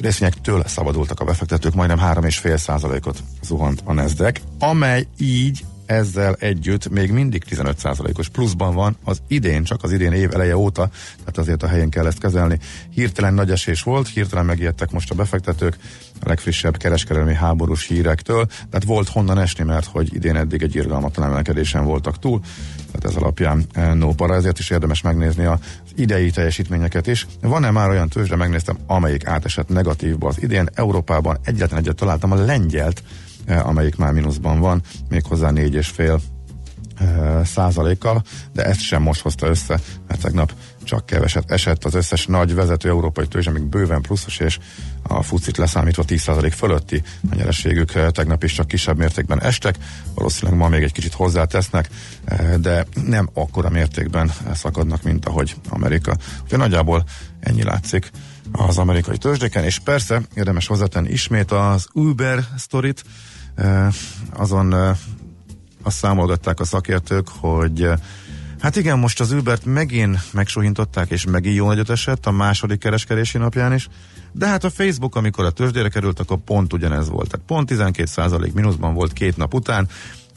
[0.00, 7.10] részvényektől szabadultak a befektetők, majdnem 3,5 százalékot zuhant a Nasdaq, amely így ezzel együtt még
[7.10, 11.66] mindig 15%-os pluszban van az idén, csak az idén év eleje óta, tehát azért a
[11.66, 12.58] helyén kell ezt kezelni.
[12.94, 15.76] Hirtelen nagy esés volt, hirtelen megijedtek most a befektetők
[16.20, 21.30] a legfrissebb kereskedelmi háborús hírektől, tehát volt honnan esni, mert hogy idén eddig egy irgalmatlan
[21.30, 22.40] emelkedésen voltak túl,
[22.86, 25.58] tehát ez alapján eh, no para, ezért is érdemes megnézni az
[25.94, 27.26] idei teljesítményeket is.
[27.40, 32.44] Van-e már olyan tőzsde, megnéztem, amelyik átesett negatívba az idén, Európában egyetlen egyet találtam a
[32.44, 33.02] lengyelt,
[33.58, 36.20] amelyik már mínuszban van, méghozzá 4,5
[36.96, 40.52] eh, százalékkal, de ezt sem most hozta össze, mert tegnap
[40.84, 41.84] csak keveset esett.
[41.84, 44.58] Az összes nagy vezető európai tőzs, amik bőven pluszos, és
[45.02, 49.76] a fucit leszámítva 10% fölötti a nyereségük eh, tegnap is csak kisebb mértékben estek,
[50.14, 51.88] valószínűleg ma még egy kicsit hozzátesznek,
[52.24, 56.16] eh, de nem akkora mértékben szakadnak, mint ahogy Amerika.
[56.42, 57.04] Úgyhogy nagyjából
[57.40, 58.10] ennyi látszik
[58.52, 63.10] az amerikai tőzsdéken, és persze érdemes hozzátenni ismét az Uber sztorit, eh,
[64.32, 64.72] azon
[65.82, 67.88] azt számolgatták a szakértők, hogy
[68.60, 73.38] Hát igen, most az Ubert megint megsuhintották, és megint jó nagyot esett a második kereskedési
[73.38, 73.88] napján is,
[74.32, 77.30] de hát a Facebook, amikor a tőzsdére került, akkor pont ugyanez volt.
[77.30, 79.88] Tehát pont 12% mínuszban volt két nap után.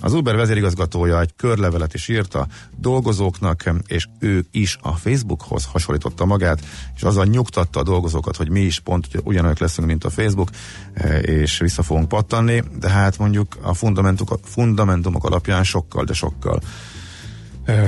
[0.03, 6.25] Az Uber vezérigazgatója egy körlevelet is írt a dolgozóknak, és ő is a Facebookhoz hasonlította
[6.25, 6.59] magát,
[6.95, 10.49] és azzal nyugtatta a dolgozókat, hogy mi is pont ugyanolyan leszünk, mint a Facebook,
[11.21, 16.61] és vissza fogunk pattanni, de hát mondjuk a fundamentumok, fundamentumok alapján sokkal, de sokkal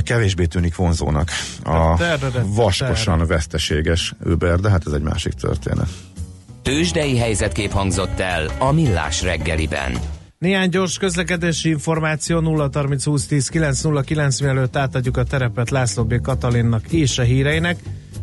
[0.04, 1.30] kevésbé tűnik vonzónak
[1.64, 2.00] a
[2.46, 5.90] vaskosan veszteséges Uber, de hát ez egy másik történet.
[6.62, 10.15] Tőzsdei helyzetkép hangzott el a Millás reggeliben.
[10.46, 15.70] Néhány gyors közlekedési információ 0 30 20 10 9 0 9 mielőtt átadjuk a terepet
[15.70, 16.22] László B.
[16.22, 17.80] Katalinnak és a híreinek.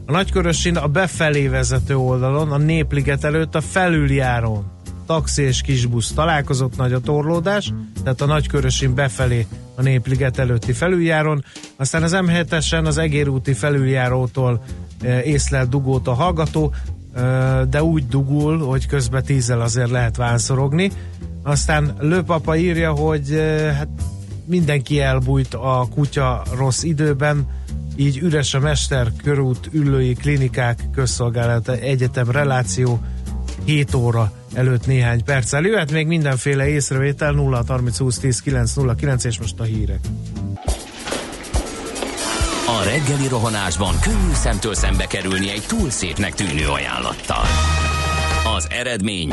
[0.06, 4.70] A Nagykörösin a befelé vezető oldalon, a Népliget előtt a felüljárón
[5.06, 11.44] taxi és kisbusz találkozott, nagy a torlódás, tehát a Nagykörösin befelé a Népliget előtti felüljáron,
[11.76, 14.62] aztán az M7-esen az Egérúti felüljárótól
[15.00, 16.74] e, észlel dugót a hallgató,
[17.14, 17.20] e,
[17.70, 20.90] de úgy dugul, hogy közben tízzel azért lehet vánszorogni.
[21.42, 23.30] Aztán Lőpapa írja, hogy
[23.76, 23.88] hát
[24.44, 27.46] mindenki elbújt a kutya rossz időben,
[27.96, 33.00] így üres a mester, körút, ülői, klinikák, közszolgálat, egyetem, reláció,
[33.64, 35.62] 7 óra előtt néhány perccel.
[35.62, 40.00] Jöhet még mindenféle észrevétel 0 30 20 10 9 0 9 és most a hírek.
[42.66, 47.44] A reggeli rohanásban könnyű szemtől szembe kerülni egy túl szépnek tűnő ajánlattal.
[48.56, 49.32] Az eredmény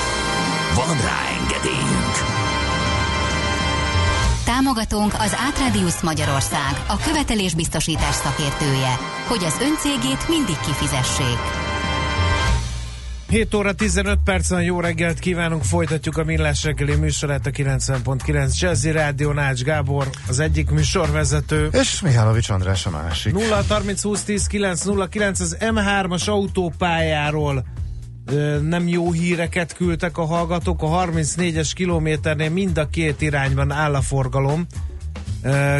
[0.75, 2.15] Van rá engedélyünk!
[4.45, 8.95] Támogatónk az Átradius Magyarország, a követelésbiztosítás szakértője,
[9.27, 11.39] hogy az öncégét mindig kifizessék.
[13.29, 18.91] 7 óra 15 percen jó reggelt kívánunk, folytatjuk a Millás reggeli műsorát a 90.9 Jazzy
[18.91, 21.69] Rádió Nács Gábor, az egyik műsorvezető.
[21.71, 23.33] És Mihálovics András a másik.
[23.33, 27.65] 0 30 20 10 9 0 9 az M3-as autópályáról
[28.61, 30.81] nem jó híreket küldtek a hallgatók.
[30.81, 34.65] A 34-es kilométernél mind a két irányban áll a forgalom.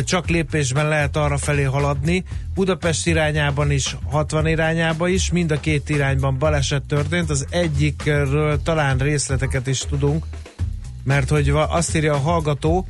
[0.03, 2.23] Csak lépésben lehet arra felé haladni.
[2.53, 7.29] Budapest irányában is, 60 irányába is, mind a két irányban baleset történt.
[7.29, 10.25] Az egyikről talán részleteket is tudunk,
[11.03, 12.87] mert hogy azt írja a hallgató,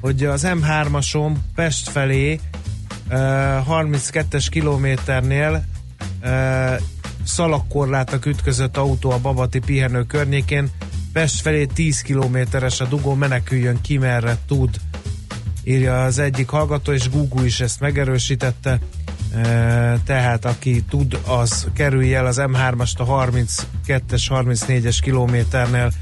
[0.00, 2.40] hogy az M3-ason Pest felé
[3.10, 5.64] 32-es kilométernél
[7.24, 10.70] szalagkorlátak ütközött autó a Babati pihenő környékén.
[11.12, 14.80] Pest felé 10 kilométeres a dugó, meneküljön ki merre tud,
[15.64, 18.78] írja az egyik hallgató, és Google is ezt megerősítette.
[19.34, 25.92] E, tehát aki tud, az kerülje el az M3-ast a 32-es, 34-es kilométernél.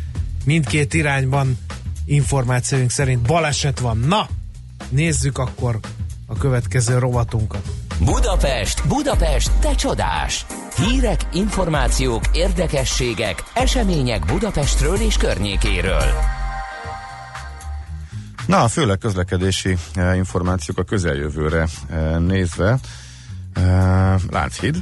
[0.44, 1.58] Mindkét irányban
[2.04, 3.98] információink szerint baleset van.
[3.98, 4.28] Na,
[4.88, 5.78] nézzük akkor
[6.26, 7.81] a következő rovatunkat.
[8.04, 10.46] Budapest, Budapest, te csodás!
[10.76, 16.02] Hírek, információk, érdekességek, események Budapestről és környékéről.
[18.46, 22.78] Na, főleg közlekedési eh, információk a közeljövőre eh, nézve.
[23.54, 24.76] Eh, Lánchíd,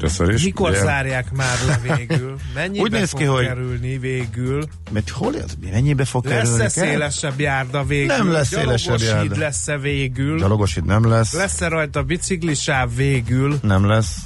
[0.00, 0.44] Először is.
[0.44, 2.36] Mikor ugye, zárják már le végül?
[2.54, 4.64] Mennyibe úgy néz ki, fog hogy kerülni végül?
[4.90, 5.50] Mert hol ez?
[5.70, 6.62] Mennyibe fog lesz kerülni?
[6.62, 8.16] Lesz-e szélesebb járda végül?
[8.16, 9.38] Nem lesz szélesebb járda.
[9.38, 10.38] lesz-e végül?
[10.38, 11.32] Gyalogos híd nem lesz.
[11.32, 13.58] Lesz-e rajta biciklisáv végül?
[13.62, 14.16] Nem lesz.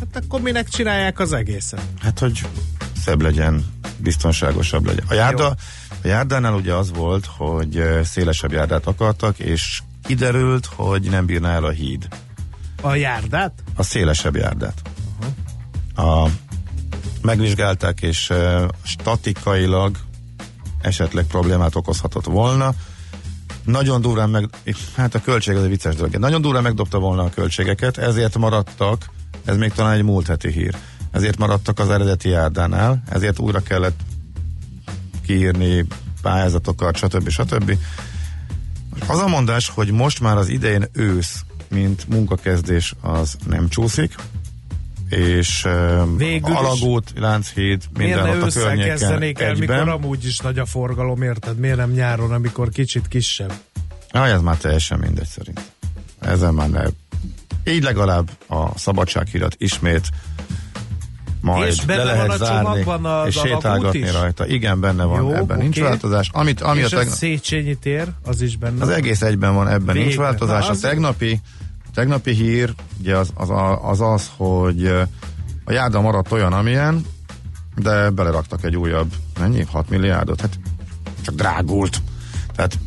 [0.00, 1.82] Hát akkor minek csinálják az egészet?
[2.00, 2.40] Hát, hogy
[3.04, 3.64] szebb legyen,
[3.96, 5.04] biztonságosabb legyen.
[5.08, 5.46] A járda,
[6.02, 11.64] a járdánál ugye az volt, hogy szélesebb járdát akartak, és kiderült, hogy nem bírná el
[11.64, 12.08] a híd.
[12.82, 13.52] A járdát?
[13.76, 14.82] A szélesebb járdát.
[15.96, 16.28] A,
[17.22, 19.96] megvizsgálták, és uh, statikailag
[20.82, 22.74] esetleg problémát okozhatott volna.
[23.64, 24.48] Nagyon durán meg,
[24.96, 26.16] hát a költség az egy vicces dolog.
[26.16, 29.10] Nagyon durán megdobta volna a költségeket, ezért maradtak,
[29.44, 30.76] ez még talán egy múlt heti hír,
[31.10, 34.00] ezért maradtak az eredeti járdánál, ezért újra kellett
[35.26, 35.86] kiírni
[36.22, 37.28] pályázatokat, stb.
[37.28, 37.78] stb.
[39.06, 44.14] Az a mondás, hogy most már az idején ősz, mint munkakezdés, az nem csúszik,
[45.16, 45.66] és
[46.16, 49.88] Végül alagút, Lánchíd, Miért minden ne ott a környéken el, mikor egyben.
[49.88, 51.58] amúgy is nagy a forgalom, érted?
[51.58, 53.52] Miért nem nyáron, amikor kicsit kisebb?
[54.10, 55.60] Ah, ez már teljesen mindegy szerint.
[56.20, 56.82] Ezen már ne.
[57.72, 60.08] Így legalább a szabadsághírat ismét
[61.40, 64.12] majd És benne le van lehet a zárni, az és sétálgatni is?
[64.12, 64.46] rajta.
[64.46, 65.86] Igen, benne van, Jó, ebben nincs oké.
[65.86, 66.30] változás.
[66.32, 68.96] Amit, ami és a a tegnap, Széchenyi tér, az is benne az van.
[68.96, 70.22] egész egyben van, ebben nincs Végre.
[70.22, 70.66] változás.
[70.66, 71.38] Na, A tegnapi, a
[71.94, 73.48] tegnapi hír ugye az az,
[73.82, 74.86] az, az hogy
[75.64, 77.04] a járda maradt olyan, amilyen,
[77.76, 79.64] de beleraktak egy újabb, mennyi?
[79.70, 80.40] 6 milliárdot?
[80.40, 80.58] Hát
[81.24, 82.02] csak drágult.
[82.54, 82.78] Tehát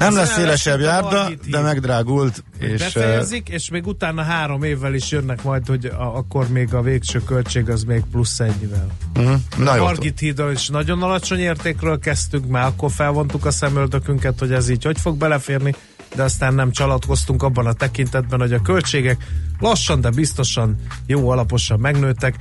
[0.00, 2.44] nem lesz szélesebb járda, de megdrágult.
[2.58, 6.82] És, Befejezik, és még utána három évvel is jönnek majd, hogy a, akkor még a
[6.82, 8.86] végső költség az még plusz ennyivel.
[9.16, 13.46] uh, uh, na A jó, Margit hídon is nagyon alacsony értékről kezdtünk, már akkor felvontuk
[13.46, 15.74] a szemöldökünket, hogy ez így hogy fog beleférni,
[16.14, 19.26] de aztán nem csalatkoztunk abban a tekintetben, hogy a költségek
[19.58, 22.36] lassan, de biztosan jó alaposan megnőttek.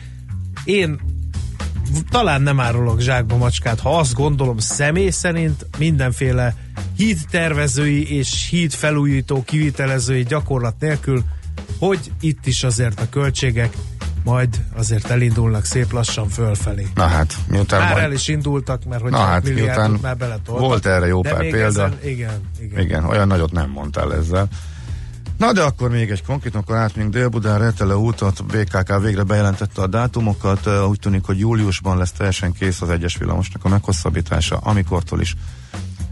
[0.63, 0.99] Én
[2.09, 6.55] talán nem árulok zsákba macskát, ha azt gondolom személy szerint mindenféle
[6.97, 11.24] híd tervezői és híd felújító kivitelezői gyakorlat nélkül,
[11.80, 13.78] hogy itt is azért a költségek
[14.24, 16.88] majd azért elindulnak szép lassan fölfelé.
[16.95, 20.65] na hát, miután Már majd- el is indultak, mert hogy Na hát, miután már beletoltak.
[20.65, 21.65] volt erre jó pár példa.
[21.65, 22.80] Ezen, igen, igen.
[22.80, 24.47] Igen, olyan nagyot nem mondtál ezzel.
[25.38, 29.88] Na de akkor még egy konkrét, akkor átmegyünk Dél-Budán, Retele útot, BKK végre bejelentette a
[29.88, 35.36] dátumokat, úgy tűnik, hogy júliusban lesz teljesen kész az egyes villamosnak a meghosszabbítása, amikortól is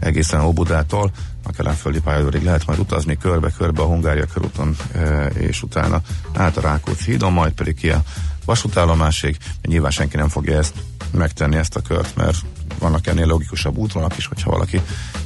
[0.00, 1.10] egészen Óbudától,
[1.42, 6.00] a kelenföldi pályaudvarig lehet majd utazni körbe-körbe a Hungária körúton, e, és utána
[6.34, 8.02] át a Rákóczi hídon, majd pedig ki a
[8.44, 9.36] vasútállomásig.
[9.62, 10.74] Nyilván senki nem fogja ezt
[11.10, 12.36] megtenni ezt a kört, mert
[12.78, 14.80] vannak ennél logikusabb útvonalak is, hogyha valaki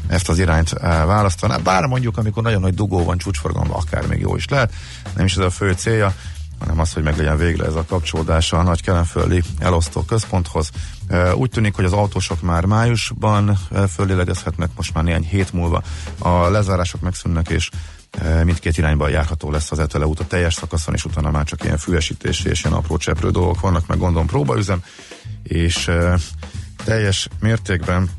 [0.06, 1.56] ezt az irányt e, választaná.
[1.56, 4.72] Bár mondjuk, amikor nagyon nagy dugó van csúcsforgalomban, akár még jó is lehet,
[5.16, 6.14] nem is ez a fő célja,
[6.62, 10.70] hanem az, hogy meglegyen végre ez a kapcsolódása a nagy kelenföldi elosztó központhoz.
[11.34, 13.58] Úgy tűnik, hogy az autósok már májusban
[13.88, 15.82] fölélegezhetnek, most már néhány hét múlva
[16.18, 17.70] a lezárások megszűnnek, és
[18.44, 21.78] mindkét irányban járható lesz az Etele út a teljes szakaszon, és utána már csak ilyen
[21.78, 24.82] füvesítési és ilyen apró cseprő dolgok vannak, meg gondolom próbaüzem,
[25.42, 25.90] és
[26.84, 28.10] teljes mértékben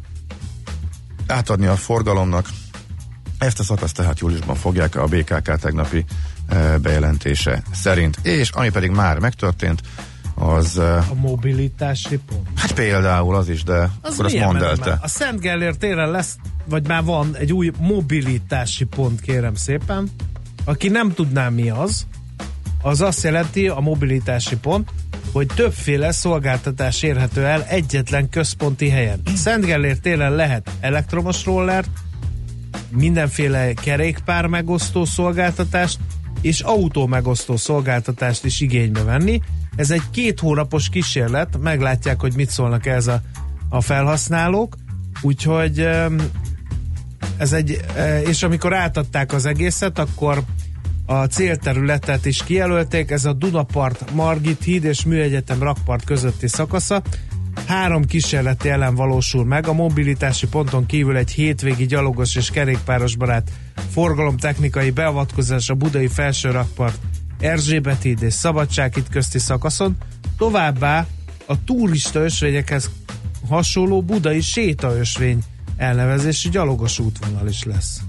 [1.27, 2.49] átadni a forgalomnak
[3.37, 6.05] ezt a szakaszt tehát júliusban fogják a BKK tegnapi
[6.81, 8.17] bejelentése szerint.
[8.21, 9.81] És ami pedig már megtörtént,
[10.35, 12.47] az A mobilitási pont.
[12.55, 14.97] hát például az is, de Az akkor azt mondd el te.
[15.01, 16.35] A Szent Gellért téren lesz,
[16.65, 20.09] vagy már van egy új mobilitási pont, kérem szépen.
[20.63, 22.05] Aki nem tudná mi az,
[22.81, 24.89] az azt jelenti a mobilitási pont,
[25.31, 29.21] hogy többféle szolgáltatás érhető el egyetlen központi helyen.
[29.35, 31.89] Szent Gellért téren lehet elektromos rollert,
[32.89, 35.99] mindenféle kerékpár megosztó szolgáltatást
[36.43, 39.41] és autó megosztó szolgáltatást is igénybe venni.
[39.75, 43.21] Ez egy két hónapos kísérlet, meglátják, hogy mit szólnak ez a,
[43.69, 44.77] a felhasználók,
[45.21, 45.87] úgyhogy
[47.37, 50.43] ez egy, e, és amikor átadták az egészet, akkor
[51.05, 57.01] a célterületet is kijelölték, ez a Dunapart, Margit híd és Műegyetem rakpart közötti szakasza.
[57.67, 63.51] Három kísérleti elem valósul meg, a mobilitási ponton kívül egy hétvégi gyalogos és kerékpáros barát
[63.91, 66.99] forgalomtechnikai beavatkozás a budai felső rakpart,
[67.39, 69.97] Erzsébet híd és Szabadsághíd közti szakaszon,
[70.37, 71.07] továbbá
[71.45, 72.89] a turista ösvényekhez
[73.49, 75.43] hasonló budai sétaösvény
[75.77, 78.01] elnevezési gyalogos útvonal is lesz.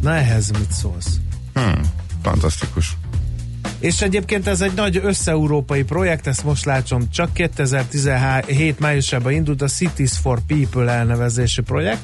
[0.00, 1.16] Na ehhez mit szólsz?
[1.54, 1.80] Hmm,
[2.22, 2.96] fantasztikus.
[3.78, 9.66] És egyébként ez egy nagy összeurópai projekt, ezt most látom, csak 2017 májusában indult a
[9.66, 12.00] Cities for People elnevezési projekt.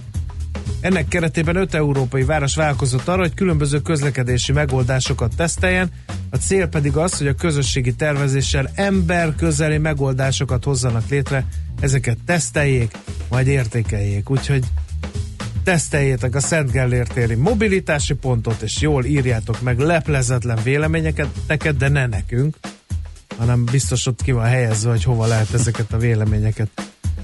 [0.81, 5.91] Ennek keretében öt európai város vállalkozott arra, hogy különböző közlekedési megoldásokat teszteljen.
[6.31, 11.47] A cél pedig az, hogy a közösségi tervezéssel ember közeli megoldásokat hozzanak létre,
[11.81, 12.97] ezeket teszteljék,
[13.29, 14.31] majd értékeljék.
[14.31, 14.65] Úgyhogy
[15.65, 21.89] teszteljétek a Szent Gellért téri mobilitási pontot, és jól írjátok meg leplezetlen véleményeket, teket, de
[21.89, 22.57] ne nekünk,
[23.39, 26.69] hanem biztos ott ki van helyezve, hogy hova lehet ezeket a véleményeket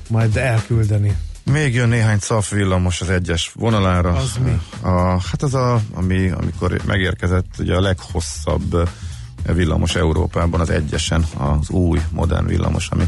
[0.08, 1.16] majd elküldeni.
[1.52, 4.12] Még jön néhány CAF villamos az egyes vonalára.
[4.12, 4.60] Az mi?
[4.80, 8.88] A, hát az a, ami, amikor megérkezett ugye a leghosszabb
[9.52, 13.04] villamos Európában, az egyesen, az új, modern villamos, ami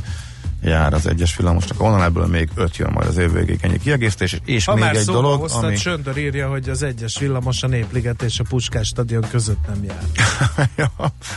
[0.63, 4.41] jár az egyes villamosnak vonal, ebből még öt jön majd az év végéig ennyi kiegészítés,
[4.45, 5.77] és Ha még már egy dolog, hoztad, ami...
[5.77, 10.03] Söndör írja, hogy az egyes villamos a Népliget és a Puskás stadion között nem jár.
[10.77, 10.93] Ja,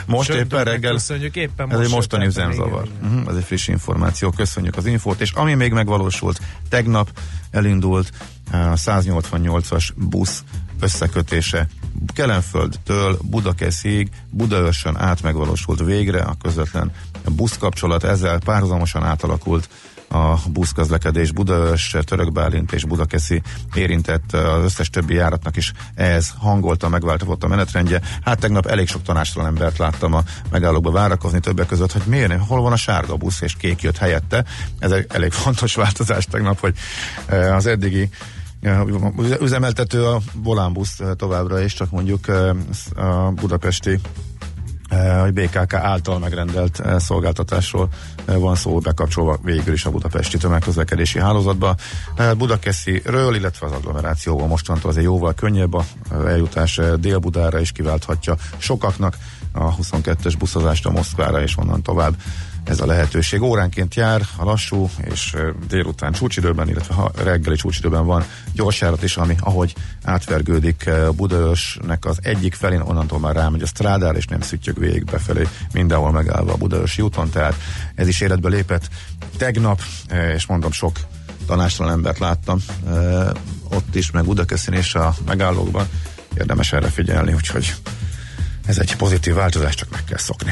[0.05, 2.87] most éppen Söndörnek reggel Köszönjük, éppen Ez most egy mostani üzemzavar.
[3.03, 4.29] Uh-huh, ez egy friss információ.
[4.29, 5.21] Köszönjük az infót.
[5.21, 7.09] És ami még megvalósult, tegnap
[7.51, 8.11] elindult
[8.51, 10.43] eh, a 188-as busz
[10.79, 11.67] összekötése
[12.13, 16.91] Kelenföldtől Budakeszig, Budaörsön át megvalósult végre a közvetlen
[17.31, 19.69] buszkapcsolat, ezzel párhuzamosan átalakult
[20.09, 23.41] a buszközlekedés Budaörs, Törökbálint és Budakeszi
[23.73, 28.01] érintett az összes többi járatnak is ehhez hangolta, megváltozott a menetrendje.
[28.23, 32.39] Hát tegnap elég sok tanástalan embert láttam a megállókba várakozni többek között, hogy miért, nem,
[32.39, 34.45] hol van a sárga busz, és kék jött helyette.
[34.79, 36.75] Ez egy elég fontos változás tegnap, hogy
[37.25, 38.09] eh, az eddigi
[38.61, 38.81] eh,
[39.41, 42.27] üzemeltető a volánbusz eh, továbbra is, csak mondjuk
[42.95, 43.99] a budapesti
[44.89, 47.89] eh, hogy BKK által megrendelt eh, szolgáltatásról
[48.25, 51.75] eh, van szó, bekapcsolva végül is a budapesti tömegközlekedési hálózatba.
[52.15, 57.71] Eh, Budakesziről, illetve az agglomerációval mostantól azért jóval könnyebb a eh, eljutás eh, Dél-Budára is
[57.71, 59.17] kiválthatja sokaknak
[59.51, 62.15] a 22-es buszozást a Moszkvára és onnan tovább
[62.65, 63.41] ez a lehetőség.
[63.41, 65.35] Óránként jár a lassú, és
[65.67, 72.53] délután csúcsidőben, illetve ha reggeli csúcsidőben van gyorsjárat is, ami ahogy átvergődik Budaörsnek az egyik
[72.53, 77.01] felén, onnantól már rámegy a strádára, és nem szüttyög végig befelé, mindenhol megállva a Budaörsi
[77.01, 77.55] úton, tehát
[77.95, 78.89] ez is életbe lépett
[79.37, 79.81] tegnap,
[80.35, 80.99] és mondom, sok
[81.45, 82.59] tanástalan embert láttam
[83.69, 85.87] ott is, meg Budakeszin és a megállókban.
[86.37, 87.75] Érdemes erre figyelni, úgyhogy
[88.65, 90.51] ez egy pozitív változás, csak meg kell szokni.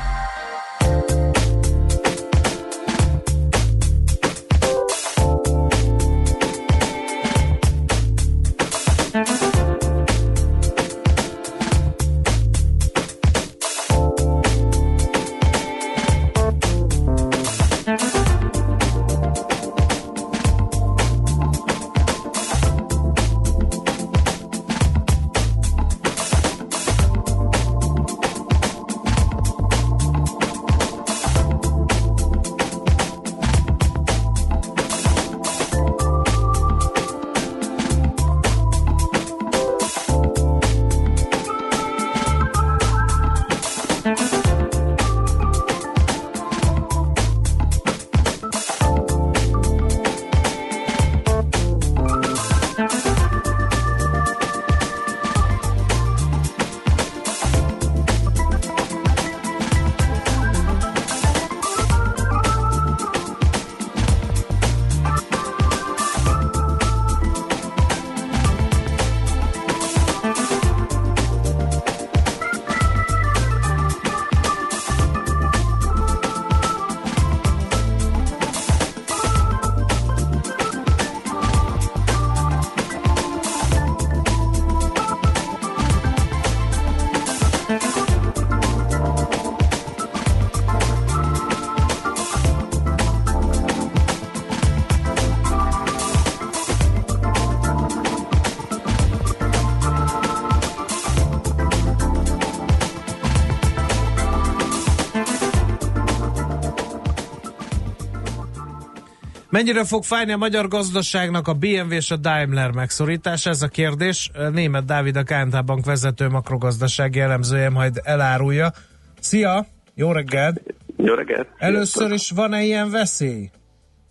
[109.63, 113.45] Mennyire fog fájni a magyar gazdaságnak a BMW és a Daimler megszorítás?
[113.45, 114.31] Ez a kérdés.
[114.53, 118.71] Német Dávid a KNT Bank vezető makrogazdasági elemzője majd elárulja.
[119.19, 119.65] Szia!
[119.95, 120.61] Jó reggelt!
[120.97, 121.47] Jó reggelt!
[121.57, 123.49] Először is van-e ilyen veszély,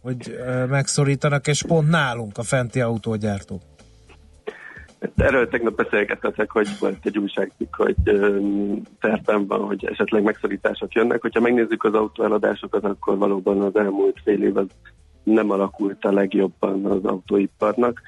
[0.03, 0.39] hogy
[0.69, 3.63] megszorítanak, és pont nálunk a fenti autógyártók?
[5.17, 7.97] Erről tegnap beszélgettetek, hogy volt egy újságcikk, hogy
[9.01, 11.21] tervben van, hogy esetleg megszorítások jönnek.
[11.21, 14.67] Hogyha megnézzük az autóeladásokat, akkor valóban az elmúlt fél év az
[15.23, 18.01] nem alakult a legjobban az autóiparnak,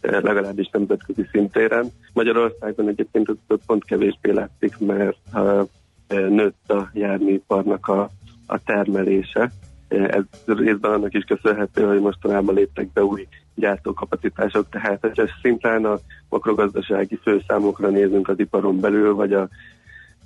[0.00, 1.86] legalábbis nemzetközi szintéren.
[2.12, 5.68] Magyarországon egyébként ez pont kevésbé látszik, mert uh,
[6.08, 8.10] nőtt a járműiparnak a,
[8.46, 9.52] a termelése.
[9.88, 15.98] Ez részben annak is köszönhető, hogy mostanában léptek be új gyártókapacitások, tehát hogyha szintén a
[16.28, 19.48] makrogazdasági főszámokra nézünk az iparon belül, vagy a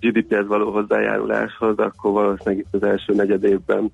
[0.01, 3.93] GDP-hez való hozzájáruláshoz, akkor valószínűleg itt az első negyed évben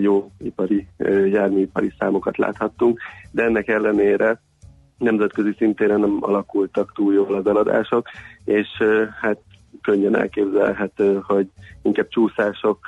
[0.00, 0.86] jó ipari,
[1.30, 3.00] járműipari számokat láthattunk,
[3.30, 4.40] de ennek ellenére
[4.98, 8.08] nemzetközi szintéren nem alakultak túl jól az eladások,
[8.44, 8.68] és
[9.20, 9.38] hát
[9.82, 11.48] könnyen elképzelhető, hogy
[11.82, 12.78] inkább csúszások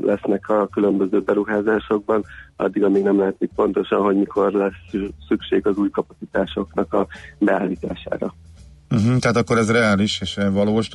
[0.00, 2.24] lesznek a különböző beruházásokban,
[2.56, 7.06] addig, amíg nem látjuk pontosan, hogy mikor lesz szükség az új kapacitásoknak a
[7.38, 8.34] beállítására.
[8.90, 10.88] Uh-huh, tehát akkor ez reális és valós.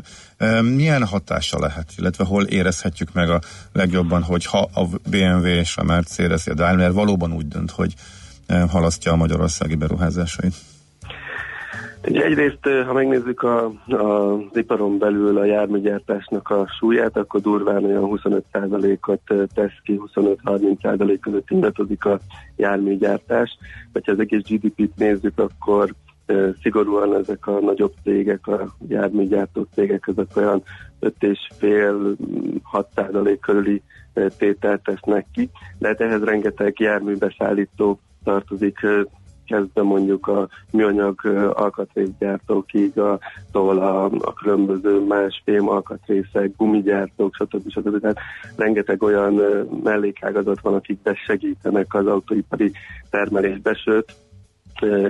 [0.62, 3.40] Milyen hatása lehet, illetve hol érezhetjük meg a
[3.72, 7.94] legjobban, hogy ha a BMW és a Mercedes, a Daimler valóban úgy dönt, hogy
[8.70, 10.54] halasztja a magyarországi beruházásait?
[12.04, 19.50] Egyrészt, ha megnézzük a, a, iparon belül a járműgyártásnak a súlyát, akkor durván olyan 25%-ot
[19.54, 22.20] tesz ki, 25-30% között illatozik a
[22.56, 23.58] járműgyártás.
[23.94, 25.94] Vagy ha az egész GDP-t nézzük, akkor
[26.62, 30.64] szigorúan ezek a nagyobb cégek, a járműgyártó cégek, ezek olyan
[31.02, 33.82] 5,5-6% körüli
[34.38, 38.80] tételt tesznek ki, de hát ehhez rengeteg járműbeszállító tartozik
[39.46, 43.20] kezdve mondjuk a műanyag alkatrészgyártókig, a,
[43.52, 47.70] tól a, a különböző más fém alkatrészek, gumigyártók, stb.
[47.70, 48.02] stb.
[48.02, 48.18] Tehát
[48.56, 49.42] rengeteg olyan
[49.84, 52.72] mellékágazat van, akik segítenek az autóipari
[53.10, 54.16] termelésbe, sőt,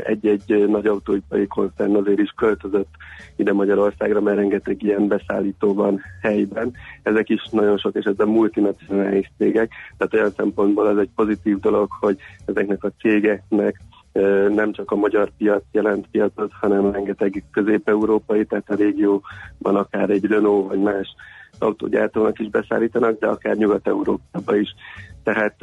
[0.04, 2.90] egy-egy nagy autóipari koncern azért is költözött
[3.36, 6.74] ide Magyarországra, mert rengeteg ilyen beszállító van helyben.
[7.04, 12.18] Ezek is nagyon sok esetben multinacionális cégek, tehát olyan szempontból ez egy pozitív dolog, hogy
[12.46, 13.82] ezeknek a cégeknek
[14.50, 20.26] nem csak a magyar piac jelent piacot, hanem rengeteg közép-európai, tehát a régióban akár egy
[20.26, 21.16] Renault vagy más
[21.60, 24.76] autógyártónak is beszállítanak, de akár Nyugat-Európába is.
[25.24, 25.56] Tehát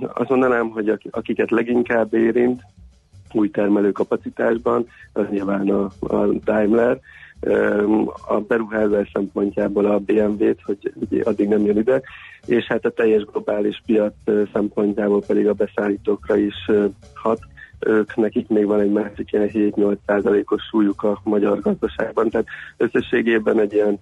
[0.00, 2.62] azt mondanám, hogy akiket leginkább érint
[3.32, 6.98] új termelőkapacitásban, az nyilván a, a Daimler,
[8.26, 10.92] a beruházás szempontjából a BMW-t, hogy,
[11.24, 12.02] addig nem jön ide,
[12.46, 14.14] és hát a teljes globális piac
[14.52, 16.70] szempontjából pedig a beszállítókra is
[17.14, 17.38] hat
[17.80, 22.46] ők, nekik még van egy másik ilyen 7-8 százalékos súlyuk a magyar gazdaságban, tehát
[22.76, 23.98] összességében egy ilyen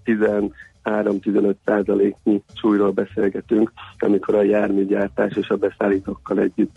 [0.84, 6.76] 13-15 százaléknyi súlyról beszélgetünk, amikor a járműgyártás és a beszállítókkal együtt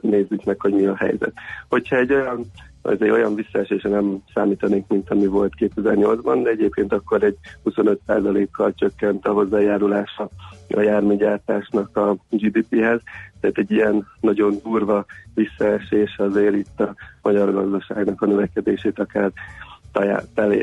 [0.00, 1.32] nézzük meg, hogy mi a helyzet.
[1.68, 2.44] Hogyha egy olyan
[2.82, 8.74] az egy olyan visszaesése nem számítanék, mint ami volt 2008-ban, de egyébként akkor egy 25%-kal
[8.74, 10.28] csökkent a hozzájárulása
[10.68, 13.00] a járműgyártásnak a GDP-hez,
[13.40, 15.04] tehát egy ilyen nagyon durva
[15.34, 19.32] visszaesés azért itt a magyar gazdaságnak a növekedését akár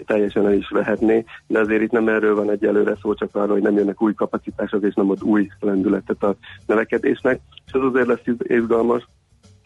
[0.06, 3.62] teljesen el is vehetné, de azért itt nem erről van egyelőre szó, csak arról, hogy
[3.62, 7.40] nem jönnek új kapacitások, és nem ad új lendületet a növekedésnek.
[7.66, 9.08] És ez azért lesz izgalmas,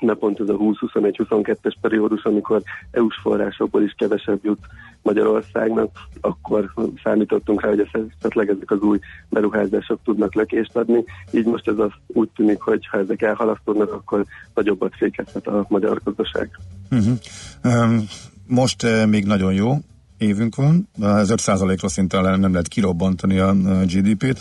[0.01, 4.59] mert pont ez a 20-21-22-es periódus, amikor EU-s forrásokból is kevesebb jut
[5.01, 5.89] Magyarországnak,
[6.21, 6.73] akkor
[7.03, 8.99] számítottunk rá, hogy esetleg ezek az új
[9.29, 11.03] beruházások tudnak lökést adni.
[11.31, 16.01] Így most ez az úgy tűnik, hogy ha ezek elhalasztódnak, akkor nagyobbat fékezhet a magyar
[16.03, 16.49] gazdaság.
[16.91, 17.17] Uh-huh.
[17.63, 18.07] Um,
[18.47, 19.73] most uh, még nagyon jó,
[20.21, 23.53] évünk van, az 5%-ra szinte nem lehet kirobbantani a
[23.85, 24.39] GDP-t.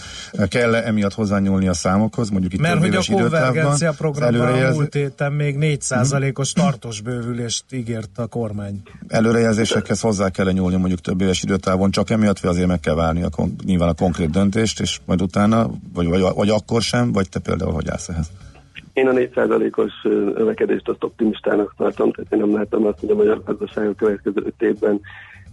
[0.48, 4.94] kell -e emiatt hozzányúlni a számokhoz, mondjuk itt Mert hogy a konvergencia programban a múlt
[4.94, 8.82] héten még 4%-os tartós bővülést ígért a kormány.
[9.08, 13.22] Előrejelzésekhez hozzá kell nyúlni mondjuk több éves időtávon, csak emiatt, vagy azért meg kell várni
[13.22, 13.28] a,
[13.64, 17.72] nyilván a konkrét döntést, és majd utána, vagy, vagy, vagy akkor sem, vagy te például
[17.72, 18.30] hogy állsz ehhez?
[18.92, 19.92] Én a 4%-os
[20.36, 24.42] növekedést azt optimistának tartom, tehát én nem látom azt, hogy a magyar gazdaság a következő
[24.44, 25.00] 5 évben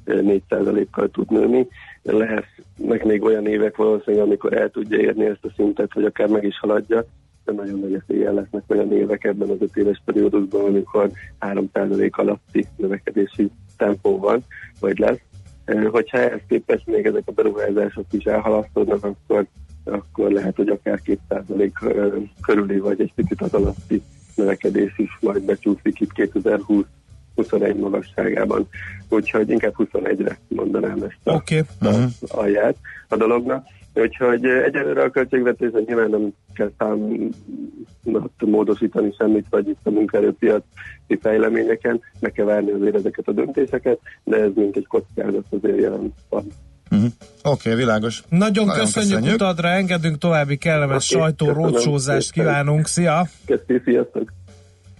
[0.07, 1.67] 4%-kal tud nőni.
[2.03, 6.43] Lehetnek még olyan évek valószínűleg, amikor el tudja érni ezt a szintet, hogy akár meg
[6.43, 7.05] is haladja,
[7.45, 12.65] de nagyon nagy eséllyel lesznek olyan évek ebben az öt éves periódusban, amikor 3% alatti
[12.77, 14.43] növekedési tempó van,
[14.79, 15.21] vagy lesz.
[15.91, 19.45] Hogyha ehhez képest még ezek a beruházások is elhalasztódnak, akkor,
[19.83, 20.99] akkor lehet, hogy akár
[21.29, 24.01] 2% körüli, vagy egy picit az alatti
[24.35, 26.85] növekedés is majd becsúszik itt 2020
[27.37, 28.67] 21 magasságában.
[29.09, 31.57] Úgyhogy inkább 21-re mondanám ezt a, okay.
[31.57, 32.11] a uh-huh.
[32.27, 32.75] alját
[33.07, 33.65] a dolognak.
[33.93, 42.01] Úgyhogy egyelőre a költségvetésben nyilván nem kell számot módosítani semmit, vagy itt a munkaerőpiaci fejleményeken,
[42.19, 46.47] meg kell várni azért ezeket a döntéseket, de ez mint egy kockázat azért jelen van.
[46.91, 47.11] Uh-huh.
[47.43, 48.23] Oké, okay, világos.
[48.29, 52.87] Nagyon, Nagyon köszönjük, köszönjük utadra, engedünk további kellemes okay, sajtó rócsózást kívánunk.
[52.87, 53.27] Szia!
[53.45, 54.31] Köszönjük, sziasztok!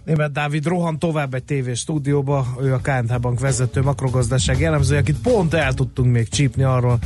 [0.08, 5.16] Német Dávid rohan tovább egy TV stúdióba, ő a KNH Bank vezető makrogazdaság jellemző, akit
[5.22, 6.98] pont el tudtunk még csípni arról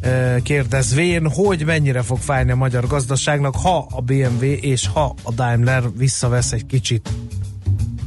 [0.00, 5.32] e, kérdezvén, hogy mennyire fog fájni a magyar gazdaságnak, ha a BMW és ha a
[5.32, 7.08] Daimler visszavesz egy kicsit.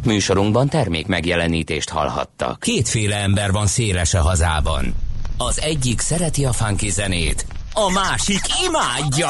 [0.06, 2.60] Műsorunkban termék megjelenítést hallhattak.
[2.60, 4.94] Kétféle ember van széles a hazában.
[5.38, 9.30] Az egyik szereti a funky zenét, a másik imádja.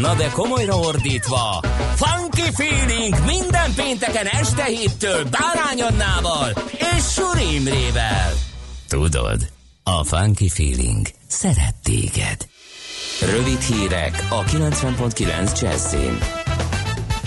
[0.00, 1.62] Na de komolyra ordítva,
[1.94, 6.52] Funky Feeling minden pénteken este héttől Bárány Annával
[6.96, 8.32] és Suri Imrével.
[8.88, 9.48] Tudod,
[9.82, 12.48] a Funky Feeling szeret téged.
[13.20, 16.18] Rövid hírek a 90.9 Jazzin.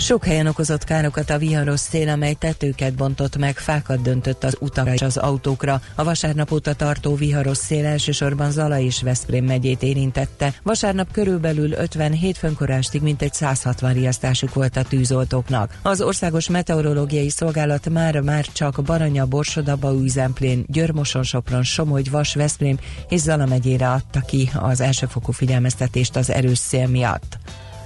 [0.02, 4.92] Sok helyen okozott károkat a viharos szél, amely tetőket bontott meg, fákat döntött az utakra
[4.92, 5.80] és az autókra.
[5.94, 10.54] A vasárnap óta tartó viharos szél elsősorban Zala és Veszprém megyét érintette.
[10.62, 15.78] Vasárnap körülbelül 57 fönkorástig mintegy 160 riasztásuk volt a tűzoltóknak.
[15.82, 22.78] Az Országos Meteorológiai Szolgálat már már csak Baranya, Borsoda, Baújzemplén, Györmoson, Sopron, Somogy, Vas, Veszprém
[23.08, 27.38] és Zala megyére adta ki az elsőfokú figyelmeztetést az erős szél miatt.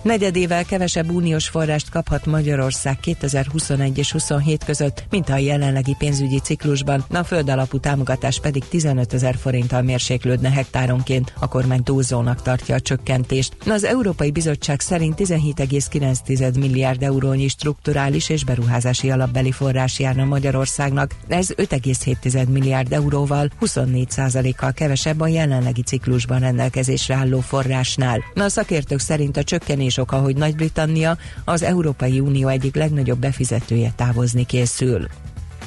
[0.06, 7.04] Negyedével kevesebb uniós forrást kaphat Magyarország 2021 és 27 között, mint a jelenlegi pénzügyi ciklusban,
[7.10, 11.32] a föld alapú támogatás pedig 15 ezer forinttal mérséklődne hektáronként.
[11.40, 13.56] A kormány túlzónak tartja a csökkentést.
[13.66, 21.14] Az Európai Bizottság szerint 17,9 milliárd eurónyi strukturális és beruházási alapbeli forrás járna Magyarországnak.
[21.28, 28.20] Ez 5,7 milliárd euróval, 24% kal kevesebb a jelenlegi ciklusban rendelkezésre álló forrásnál.
[28.34, 33.92] A szakértők szerint a csökkenés is oka, hogy Nagy-Britannia az Európai Unió egyik legnagyobb befizetője
[33.96, 35.06] távozni készül.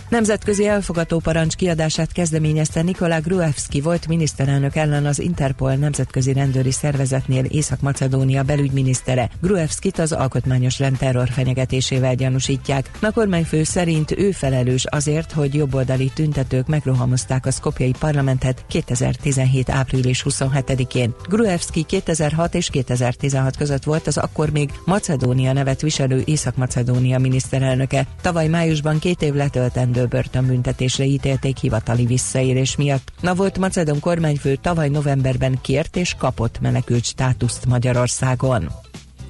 [0.10, 7.44] Nemzetközi elfogató parancs kiadását kezdeményezte Nikolá Gruevski volt miniszterelnök ellen az Interpol nemzetközi rendőri szervezetnél
[7.44, 9.30] Észak-Macedónia belügyminisztere.
[9.42, 12.92] Gruevskit az alkotmányos rend terror fenyegetésével gyanúsítják.
[13.02, 19.70] A kormányfő szerint ő felelős azért, hogy jobboldali tüntetők megrohamozták a szkopjai parlamentet 2017.
[19.70, 21.16] április 27-én.
[21.28, 28.08] Gruevski 2006 és 2016 között volt az akkor még Macedónia nevet viselő Észak-Macedónia miniszterelnöke.
[28.22, 33.12] Tavaly májusban két év letöltendő esztendő börtönbüntetésre ítélték hivatali visszaérés miatt.
[33.22, 38.89] Na volt Macedon kormányfő tavaly novemberben kért és kapott menekült státuszt Magyarországon.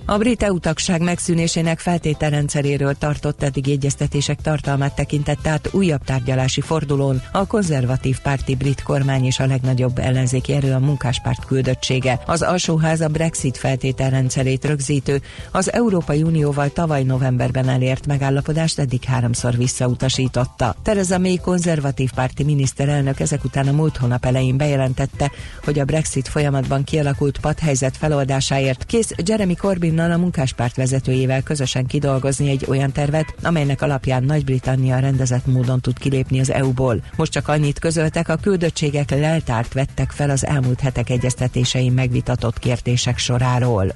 [0.10, 7.22] A brit EU tagság megszűnésének feltételrendszeréről tartott eddig egyeztetések tartalmát tekintett át újabb tárgyalási fordulón
[7.32, 12.20] a konzervatív párti brit kormány és a legnagyobb ellenzéki erő a munkáspárt küldöttsége.
[12.26, 19.57] Az alsóház a Brexit feltételrendszerét rögzítő, az Európai Unióval tavaly novemberben elért megállapodást eddig háromszor
[19.57, 20.76] visszautasította.
[20.84, 25.32] Tereza May konzervatív párti miniszterelnök ezek után a múlt hónap elején bejelentette,
[25.64, 31.86] hogy a Brexit folyamatban kialakult padhelyzet feloldásáért kész Jeremy Corbyn Johnsonnal, a munkáspárt vezetőjével közösen
[31.86, 37.02] kidolgozni egy olyan tervet, amelynek alapján Nagy-Britannia rendezett módon tud kilépni az EU-ból.
[37.16, 43.18] Most csak annyit közöltek, a küldöttségek leltárt vettek fel az elmúlt hetek egyeztetésein megvitatott kérdések
[43.18, 43.93] soráról.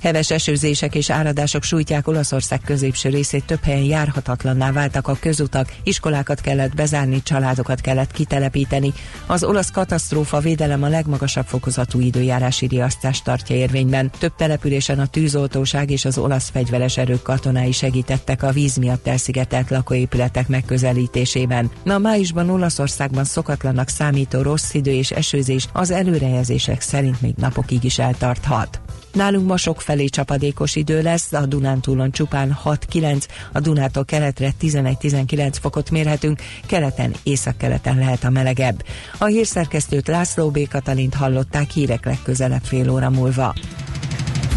[0.00, 6.40] Heves esőzések és áradások sújtják Olaszország középső részét, több helyen járhatatlanná váltak a közutak, iskolákat
[6.40, 8.92] kellett bezárni, családokat kellett kitelepíteni.
[9.26, 14.10] Az olasz katasztrófa védelem a legmagasabb fokozatú időjárási riasztást tartja érvényben.
[14.18, 19.70] Több településen a tűzoltóság és az olasz fegyveres erők katonái segítettek a víz miatt elszigetelt
[19.70, 21.70] lakóépületek megközelítésében.
[21.82, 27.98] Na májusban Olaszországban szokatlannak számító rossz idő és esőzés az előrejelzések szerint még napokig is
[27.98, 28.80] eltarthat.
[29.12, 35.54] Nálunk ma sok felé csapadékos idő lesz, a Dunántúlon csupán 6-9, a Dunától keletre 11-19
[35.60, 38.84] fokot mérhetünk, keleten, északkeleten lehet a melegebb.
[39.18, 40.68] A hírszerkesztőt László B.
[40.68, 43.54] Katalint hallották hírek legközelebb fél óra múlva.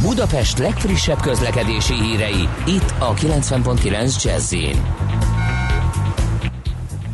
[0.02, 4.54] Budapest legfrissebb közlekedési hírei, itt a 90.9 jazz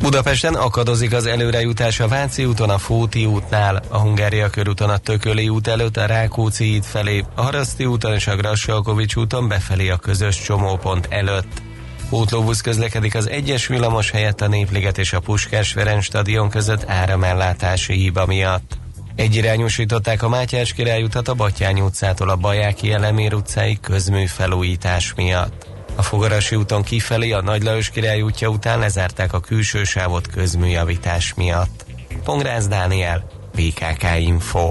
[0.00, 5.48] Budapesten akadozik az előrejutás a Váci úton a Fóti útnál, a Hungária körúton a Tököli
[5.48, 9.96] út előtt a Rákóczi híd felé, a Haraszti úton és a Grassalkovics úton befelé a
[9.96, 11.62] közös csomópont előtt.
[12.08, 17.92] Pótlóbusz közlekedik az egyes villamos helyett a Népliget és a Puskás Ferenc stadion között áramellátási
[17.92, 18.78] hiba miatt.
[19.14, 25.69] Egyirányosították a Mátyás király utat a Batyány utcától a Bajáki Elemér utcáig közmű felújítás miatt.
[26.00, 31.34] A Fogarasi úton kifelé a Nagy Lajos király útja után lezárták a külső sávot közműjavítás
[31.34, 31.84] miatt.
[32.24, 34.70] Pongrász Dániel, PKK Info.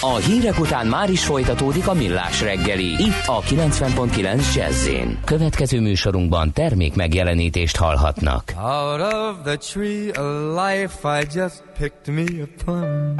[0.00, 2.84] A hírek után már is folytatódik a millás reggeli.
[2.84, 4.88] Itt a 90.9 jazz
[5.24, 8.52] Következő műsorunkban termék megjelenítést hallhatnak.
[8.56, 13.14] Out of the tree of life I just picked me a plum.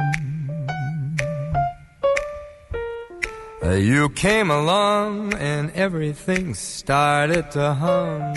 [3.65, 8.35] Uh, You came along and everything started to hum.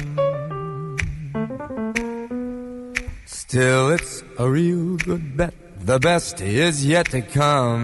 [3.26, 5.52] Still, it's a real good bet.
[5.80, 7.82] The best is yet to come.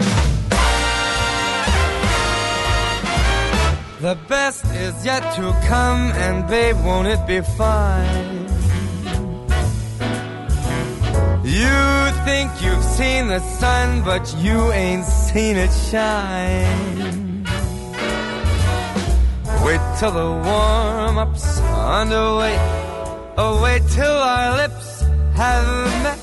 [4.00, 8.48] The best is yet to come, and babe, won't it be fine?
[11.44, 11.76] You
[12.24, 16.93] think you've seen the sun, but you ain't seen it shine.
[19.64, 22.54] Wait till the warm up's underway.
[23.38, 25.00] Oh, wait till our lips
[25.34, 25.66] have
[26.04, 26.18] met.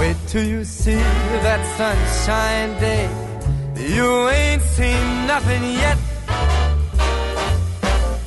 [0.00, 1.02] Wait till you see
[1.44, 3.10] that sunshine day.
[3.76, 5.98] You ain't seen nothing yet.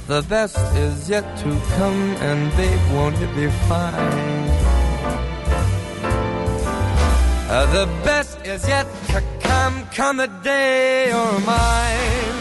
[0.05, 4.49] The best is yet to come, and babe, won't it be fine?
[7.49, 12.40] Uh, the best is yet to come, come the day you're mine.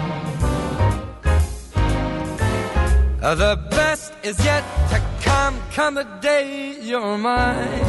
[3.21, 7.85] The best is yet to come, come the day you're mine.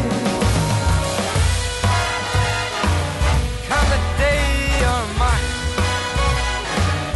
[3.66, 4.44] Come the day
[4.78, 5.48] you're mine.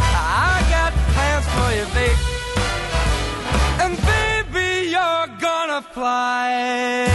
[0.01, 1.85] I got plans for you.
[3.83, 7.05] And baby, you're gonna fly.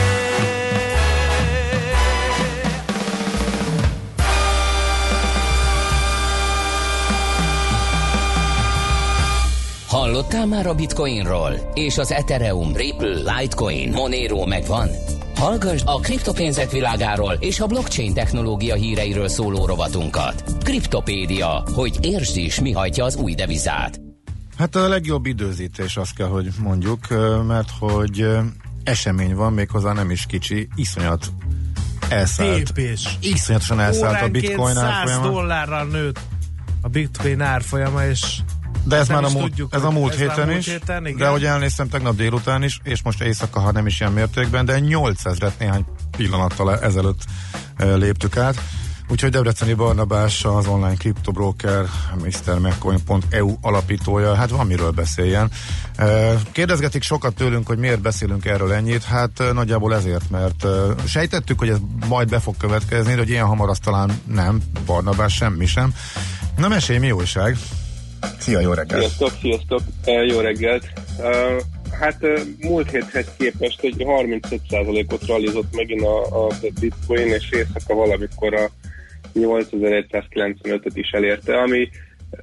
[10.03, 11.71] Hallottál már a Bitcoinról?
[11.75, 14.89] És az Ethereum, Ripple, Litecoin, Monero megvan?
[15.37, 20.45] Hallgass a kriptopénzek világáról és a blockchain technológia híreiről szóló rovatunkat.
[20.65, 24.01] Kriptopédia, hogy értsd is, mi hajtja az új devizát.
[24.59, 27.09] Hát a legjobb időzítés, azt kell, hogy mondjuk,
[27.47, 28.27] mert hogy
[28.85, 31.33] esemény van, méghozzá nem is kicsi, iszonyat
[32.09, 32.73] elszállt.
[32.73, 33.19] Tépés.
[33.21, 35.31] Iszonyatosan elszállt a bitcoin 100 árfolyama.
[35.31, 36.21] dollárral nőtt
[36.81, 38.39] a bitcoin árfolyama, és
[38.85, 41.07] De ez nem már a múlt, tudjuk, ez a múlt ez héten múlt is, héten,
[41.07, 41.19] igen.
[41.19, 44.79] de ahogy elnéztem tegnap délután is, és most éjszaka, ha nem is ilyen mértékben, de
[44.83, 45.85] 8000-et néhány
[46.17, 47.25] pillanattal ezelőtt
[47.77, 48.63] eh, léptük át.
[49.09, 51.85] Úgyhogy Debreceni Barnabás, az online kriptobroker,
[52.19, 55.51] MrMcCoin.eu alapítója, hát van miről beszéljen.
[55.97, 60.67] Eh, Kérdezgetik sokat tőlünk, hogy miért beszélünk erről ennyit, hát eh, nagyjából ezért, mert
[61.07, 61.79] sejtettük, hogy ez
[62.09, 65.95] majd be fog következni, de hogy ilyen hamar azt talán nem, Barnabás semmi sem.
[66.57, 67.57] Na mesélj, mi újság?
[68.39, 69.01] Szia, jó reggelt!
[69.01, 69.81] Sziasztok, sziasztok,
[70.29, 70.87] jó reggelt.
[72.01, 72.27] Hát
[72.61, 78.71] múlt héthez képest egy 35%-ot realizott megint a, a bitcoin, és éjszaka valamikor a
[79.35, 81.89] 8195-öt is elérte, ami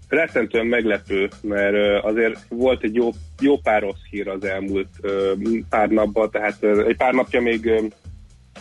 [0.07, 3.09] rettentően meglepő, mert azért volt egy jó,
[3.39, 4.87] jó pár rossz hír az elmúlt
[5.69, 7.91] pár napban, tehát eh, egy pár napja még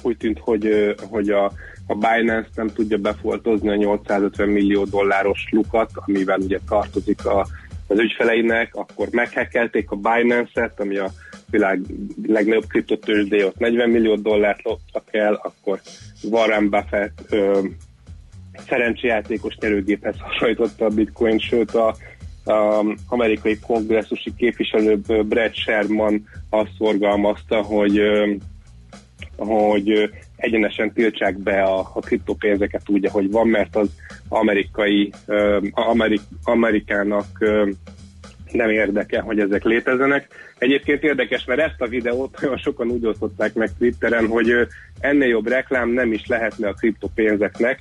[0.02, 1.52] úgy tűnt, hogy, hogy a,
[1.90, 7.46] a Binance nem tudja befoltozni a 850 millió dolláros lukat, amivel ugye tartozik a,
[7.86, 11.10] az ügyfeleinek, akkor meghekkelték a Binance-et, ami a
[11.50, 11.80] világ
[12.26, 15.80] legnagyobb kriptotősdé, ott 40 millió dollárt loptak el, akkor
[16.22, 17.60] Warren Buffett ö,
[18.66, 21.94] szerencsejátékos nyerőgéphez hasonlította a bitcoin, sőt a,
[22.44, 28.34] a amerikai kongresszusi képviselő Brad Sherman azt szorgalmazta, hogy ö,
[29.46, 33.88] hogy egyenesen tiltsák be a, a kriptopénzeket úgy, ahogy van, mert az
[34.28, 35.12] amerikai,
[35.70, 37.26] Amerik, Amerikának
[38.52, 40.28] nem érdekel, hogy ezek létezzenek.
[40.58, 44.52] Egyébként érdekes, mert ezt a videót olyan sokan úgy osztották meg Twitteren, hogy
[45.00, 47.78] ennél jobb reklám nem is lehetne a kriptopénzeknek.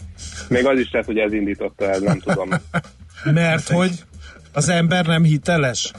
[0.49, 2.49] Még az is lehet, hogy ez indította el, nem tudom.
[3.33, 3.91] Mert hogy
[4.53, 5.91] az ember nem hiteles?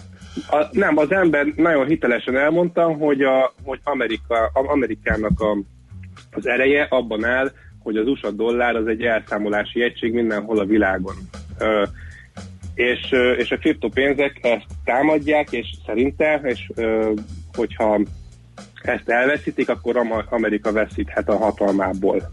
[0.47, 5.57] A, nem, az ember nagyon hitelesen elmondta, hogy, a, hogy Amerika, a, Amerikának a,
[6.31, 11.15] az ereje abban áll, hogy az USA dollár az egy elszámolási egység mindenhol a világon.
[11.59, 11.85] Ö,
[12.75, 17.13] és, és a kriptopénzek ezt támadják, és szerinte, és ö,
[17.55, 18.01] hogyha
[18.83, 22.33] ezt elveszítik, akkor Am- Amerika veszíthet a hatalmából.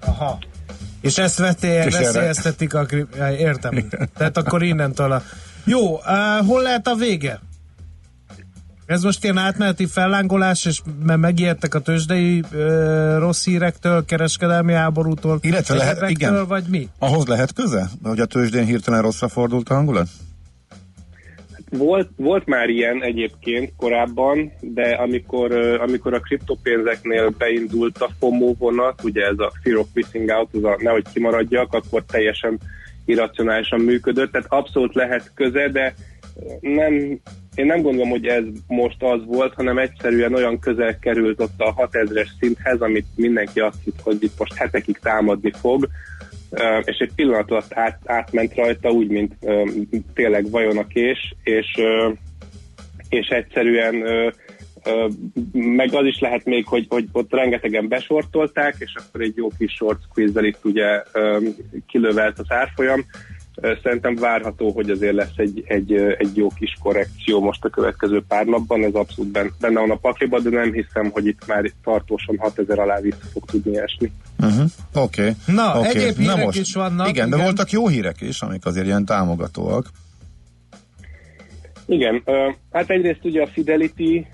[0.00, 0.38] Aha.
[1.00, 2.86] És ezt erre- veszélyeztetik a...
[3.38, 3.88] Értem.
[4.16, 5.22] Tehát akkor innentől a...
[5.64, 7.40] Jó, uh, hol lehet a vége?
[8.86, 15.38] Ez most ilyen átmeneti fellángolás, és mert megijedtek a tőzsdei uh, rossz hírektől, kereskedelmi háborútól,
[15.42, 16.46] Illetve lehet- igen.
[16.46, 16.88] vagy mi?
[16.98, 17.90] Ahhoz lehet köze?
[18.02, 20.08] Hogy a tőzsdén hirtelen rosszra fordult a hangulat?
[21.70, 28.54] Volt, volt már ilyen egyébként korábban, de amikor, ö, amikor a kriptopénzeknél beindult a FOMO
[28.58, 32.60] vonat, ugye ez a Fear of Missing Out, az a nehogy kimaradjak, akkor teljesen
[33.04, 35.94] irracionálisan működött, tehát abszolút lehet köze, de
[36.60, 36.94] nem,
[37.54, 41.74] én nem gondolom, hogy ez most az volt, hanem egyszerűen olyan közel került ott a
[41.74, 45.88] 6000-es szinthez, amit mindenki azt hitt, hogy itt most hetekig támadni fog,
[46.84, 49.34] és egy pillanat alatt át, átment rajta, úgy, mint
[50.14, 51.66] tényleg vajon a kés, és,
[53.08, 54.04] és egyszerűen
[55.52, 59.72] meg az is lehet még, hogy, hogy ott rengetegen besortolták, és akkor egy jó kis
[59.72, 61.02] short squeeze itt ugye
[61.86, 63.04] kilövelt az árfolyam.
[63.82, 68.46] Szerintem várható, hogy azért lesz egy, egy, egy jó kis korrekció most a következő pár
[68.46, 72.78] napban, ez abszolút benne, van a pakliban, de nem hiszem, hogy itt már tartósan 6000
[72.78, 74.12] alá vissza fog tudni esni.
[74.38, 74.70] Uh-huh.
[74.92, 75.20] Oké.
[75.20, 75.34] Okay.
[75.46, 75.96] Na, okay.
[75.96, 77.46] egyéb hírek is vannak, Igen, de igen.
[77.46, 79.86] voltak jó hírek is, amik azért ilyen támogatóak.
[81.86, 82.22] Igen,
[82.72, 84.26] hát egyrészt ugye a Fidelity,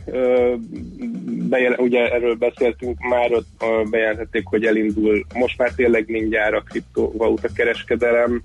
[1.48, 7.48] bejel, ugye erről beszéltünk már, ott bejelentették, hogy elindul most már tényleg mindjárt a kriptovaluta
[7.54, 8.42] kereskedelem,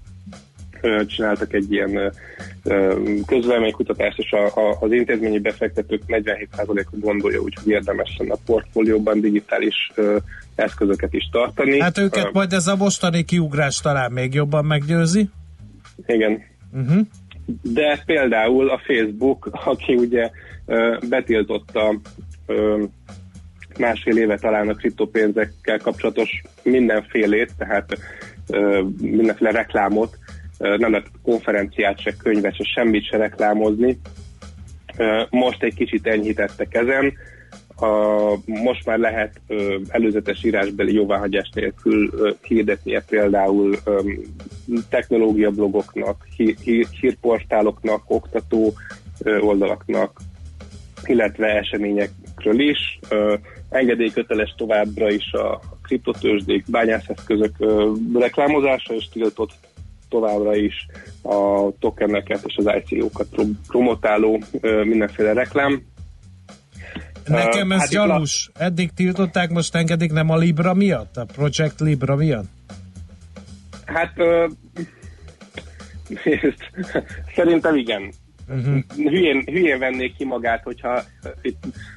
[1.08, 2.14] csináltak egy ilyen
[3.26, 9.92] közvéleménykutatást, és a, a, az intézményi befektetők 47%-a gondolja, úgyhogy érdemes lenne a portfólióban digitális
[10.56, 11.80] eszközöket is tartani.
[11.80, 15.30] Hát őket Ö, majd ez a mostani kiugrás talán még jobban meggyőzi.
[16.06, 16.42] Igen.
[16.74, 17.08] Uh-huh.
[17.62, 20.30] De például a Facebook, aki ugye
[21.10, 22.00] betiltotta
[23.80, 27.98] másfél éve talán a kriptopénzekkel kapcsolatos mindenfélét, tehát
[29.02, 30.18] mindenféle reklámot,
[30.58, 34.00] nem lehet konferenciát, se könyvet, se semmit se reklámozni.
[35.30, 37.14] Most egy kicsit enyhítettek ezen,
[37.76, 42.32] a, most már lehet ö, előzetes írásbeli jóváhagyás nélkül ö,
[43.08, 44.02] például ö,
[44.90, 48.74] technológiablogoknak, hí, hí, hírportáloknak, oktató
[49.24, 50.20] ö, oldalaknak,
[51.06, 53.00] illetve eseményekről is.
[53.10, 53.36] Ö,
[53.70, 59.52] engedélyköteles továbbra is a kriptotősdék, bányászeszközök ö, reklámozása, és tiltott
[60.10, 60.88] továbbra is
[61.24, 65.82] a tokeneket és az ICO-kat pro- promotáló ö, mindenféle reklám.
[67.28, 68.50] Nekem ez hát gyanús.
[68.54, 71.18] Eddig tiltották, most engedik nem a Libra miatt?
[71.18, 72.48] A Project Libra miatt?
[73.86, 74.48] Hát ö,
[77.36, 78.12] szerintem igen.
[78.50, 78.78] Uh-huh.
[78.96, 81.02] Hülyén, hülyén vennék ki magát, hogyha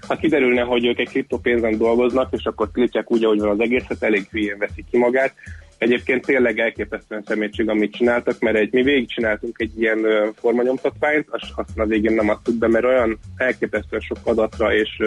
[0.06, 4.02] ha kiderülne, hogy ők egy kriptopénzen dolgoznak, és akkor tiltják úgy, ahogy van az egészet,
[4.02, 5.34] elég hülyén veszik ki magát.
[5.78, 11.84] Egyébként tényleg elképesztően szemétség, amit csináltak, mert egy, mi végigcsináltunk egy ilyen formanyomtatványt, azt aztán
[11.84, 15.02] a végén nem adtuk be, mert olyan elképesztően sok adatra és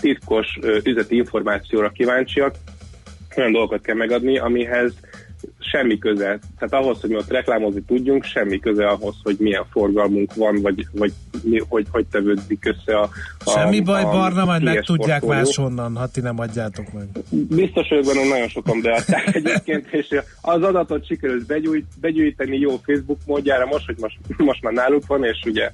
[0.00, 2.54] titkos üzleti információra kíváncsiak,
[3.36, 4.94] olyan dolgokat kell megadni, amihez
[5.58, 6.38] semmi köze.
[6.58, 10.86] Tehát ahhoz, hogy mi ott reklámozni tudjunk, semmi köze ahhoz, hogy milyen forgalmunk van, vagy,
[10.92, 13.08] vagy mi, hogy, hogy tevődik össze a,
[13.44, 15.42] a Semmi baj, a Barna, majd TS megtudják portfólió.
[15.42, 17.08] máshonnan, ha ti nem adjátok meg.
[17.30, 23.18] Biztos vagyok benne, nagyon sokan beadták egyébként, és az adatot sikerült begyújt, begyűjteni jó Facebook
[23.26, 25.70] módjára, most, hogy most, most már náluk van, és ugye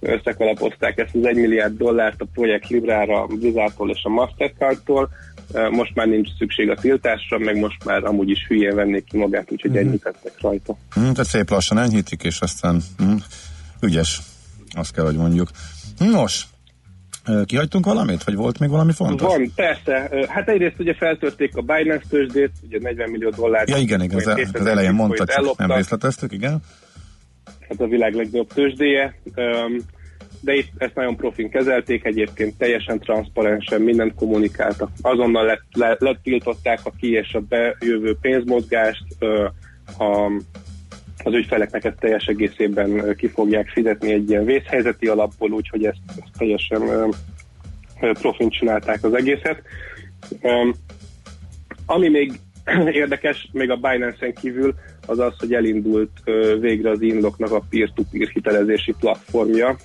[0.00, 5.08] összekalapozták ezt az 1 milliárd dollárt a projekt Librára, a Vizától és a Mastercardtól,
[5.70, 9.52] most már nincs szükség a tiltásra, meg most már amúgy is hülyén vennék ki magát,
[9.52, 9.78] úgyhogy Mhm.
[9.78, 10.76] enyhítettek rajta.
[10.94, 13.14] Hm, tehát szép lassan enyhítik, és aztán hm,
[13.80, 14.20] ügyes,
[14.72, 15.48] azt kell, hogy mondjuk.
[15.98, 16.46] Nos,
[17.44, 19.26] kihagytunk valamit, vagy volt még valami fontos?
[19.28, 20.10] Van, persze.
[20.28, 23.68] Hát egyrészt ugye feltörték a Binance tőzsdét, ugye 40 millió dollár.
[23.68, 26.62] Ja igen, igen, az, az elején mondta, csak nem részleteztük, igen.
[27.70, 29.14] Hát a világ legnagyobb tőzsdéje.
[30.40, 34.90] De itt ezt nagyon profin kezelték, egyébként teljesen transzparensen mindent kommunikáltak.
[35.00, 39.04] Azonnal lett, le, letiltották a ki és a bejövő pénzmozgást,
[39.98, 40.30] a,
[41.24, 46.38] az ügyfeleknek ezt teljes egészében ki fogják fizetni egy ilyen vészhelyzeti alapból, úgyhogy ezt, ezt
[46.38, 47.14] teljesen
[48.00, 49.62] profin csinálták az egészet.
[51.86, 52.40] Ami még
[53.02, 54.74] érdekes, még a Binance-en kívül,
[55.10, 56.10] az az, hogy elindult
[56.60, 59.76] végre az Inloknak a peer-to-peer hitelezési platformja,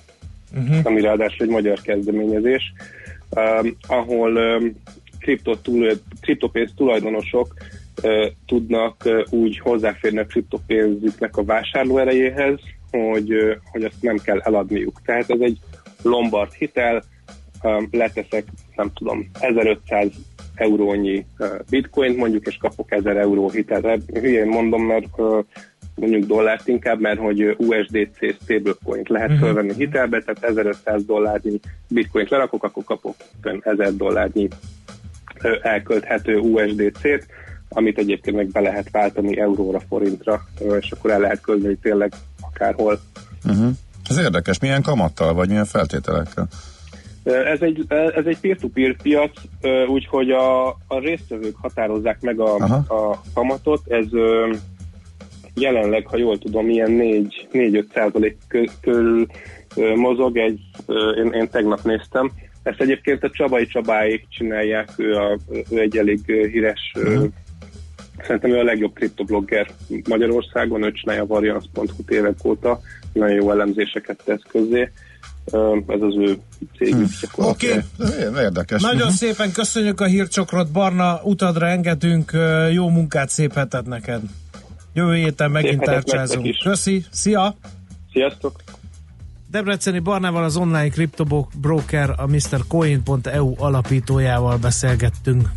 [0.54, 0.76] uh-huh.
[0.82, 2.72] ami ráadásul egy magyar kezdeményezés,
[3.86, 4.72] ahol um,
[5.18, 7.54] kripto túl, kriptopénz tulajdonosok
[8.46, 12.60] tudnak úgy hozzáférni a kriptopénzüknek a vásárló erejéhez,
[12.90, 15.00] hogy, hogy azt nem kell eladniuk.
[15.04, 15.58] Tehát ez egy
[16.02, 17.02] Lombard hitel,
[17.90, 18.44] leteszek,
[18.76, 20.08] nem tudom, 1500
[20.60, 24.02] eurónyi uh, bitcoint mondjuk, és kapok 1000 euró hitelt.
[24.12, 25.44] Hülyén mondom, mert uh,
[25.94, 29.38] mondjuk dollárt inkább, mert hogy USDC stablecoint lehet Mhm.
[29.38, 33.14] fölvenni hitelbe, tehát 1500 dollárnyi bitcoint lerakok, akkor kapok
[33.60, 34.48] 1000 dollárnyi
[35.42, 37.26] ö, elkölthető USDC-t,
[37.68, 40.44] amit egyébként meg be lehet váltani euróra, forintra,
[40.80, 43.00] és akkor el lehet költeni tényleg akárhol.
[43.44, 43.70] Uh-huh.
[44.08, 46.48] Ez érdekes, milyen kamattal, vagy milyen feltételekkel?
[47.26, 49.32] Ez egy, ez egy peer-to-peer piac,
[49.88, 52.54] úgyhogy a, a résztvevők határozzák meg a,
[52.88, 53.80] a kamatot.
[53.88, 54.06] Ez
[55.54, 56.98] jelenleg, ha jól tudom, ilyen
[57.52, 59.26] 4-5 százalék kö- körül
[59.94, 60.36] mozog.
[60.36, 60.60] Egy,
[61.16, 62.30] én, én tegnap néztem.
[62.62, 65.38] Ezt egyébként a Csabai Csabáék csinálják, ő, a,
[65.70, 67.24] ő egy elég híres, ö,
[68.22, 69.66] szerintem ő a legjobb kriptoblogger
[70.08, 72.80] Magyarországon, ő csinálja a variance.hu évek óta,
[73.12, 74.90] nagyon jó elemzéseket tesz közzé.
[75.86, 76.38] Ez az ő
[76.78, 77.84] cégük gyakorlatilag.
[77.98, 78.40] Oké.
[78.40, 78.82] Érdekes.
[78.82, 79.16] Nagyon Mhm.
[79.16, 82.32] szépen köszönjük a hírcsokrot, Barna, utadra engedünk,
[82.72, 84.20] jó munkát, szép hetet neked.
[84.92, 86.56] Jövő héten megint tárcsázunk.
[86.62, 87.54] Köszi, szia!
[88.12, 88.62] Sziasztok!
[89.50, 95.48] Debreceni Barnával az online kriptobroker, a MrCoin.eu alapítójával beszélgettünk.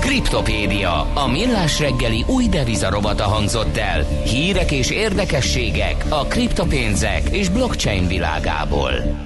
[0.00, 4.02] Kriptopédia, a millás reggeli új devizarobata hangzott el.
[4.24, 9.25] Hírek és érdekességek a kriptopénzek és blockchain világából.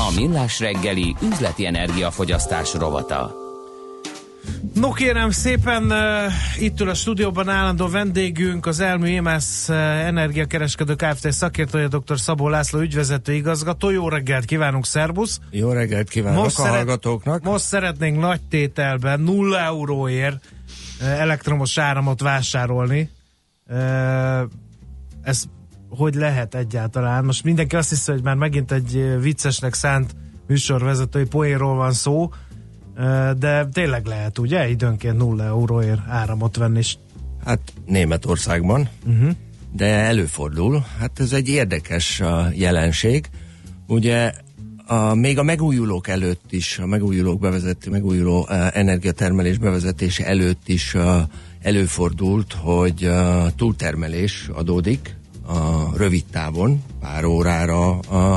[0.00, 3.34] A Millás reggeli üzleti energiafogyasztás rovata.
[4.74, 9.76] No kérem szépen, uh, itt ül a stúdióban állandó vendégünk, az Elmű EMS uh,
[10.06, 11.32] energiakereskedő Kft.
[11.32, 12.18] szakértője dr.
[12.18, 13.90] Szabó László ügyvezető igazgató.
[13.90, 15.40] Jó reggelt kívánunk, szervusz!
[15.50, 17.42] Jó reggelt kívánok most a szeret, hallgatóknak!
[17.42, 20.44] Most szeretnénk nagy tételben 0 euróért
[21.00, 23.10] uh, elektromos áramot vásárolni.
[23.66, 23.76] Uh,
[25.22, 25.44] ez
[25.88, 27.24] hogy lehet egyáltalán?
[27.24, 30.14] Most mindenki azt hiszi, hogy már megint egy uh, viccesnek szánt
[30.48, 32.30] műsorvezetői poénról van szó,
[33.38, 36.98] de tényleg lehet, ugye, időnként 0 euróért áramot venni is.
[37.44, 39.30] Hát Németországban, uh-huh.
[39.72, 40.84] de előfordul.
[40.98, 42.22] Hát ez egy érdekes
[42.54, 43.28] jelenség.
[43.86, 44.32] Ugye
[44.86, 50.94] a, még a megújulók előtt is, a megújulók bevezető, megújuló uh, energiatermelés bevezetése előtt is
[50.94, 51.22] uh,
[51.60, 55.17] előfordult, hogy uh, túltermelés adódik
[55.48, 58.36] a rövid távon, pár órára, uh,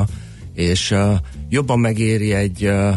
[0.53, 1.13] és uh,
[1.49, 2.95] jobban megéri egy uh,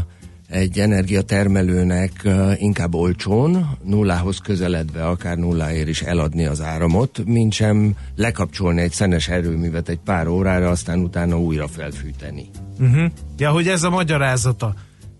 [0.48, 8.80] egy energiatermelőnek inkább olcsón, nullához közeledve, akár nulláért is eladni az áramot, mint sem lekapcsolni
[8.80, 12.50] egy szenes erőművet egy pár órára, aztán utána újra felfűteni.
[12.80, 13.10] Uh-huh.
[13.38, 14.74] Ja, hogy ez a magyarázata.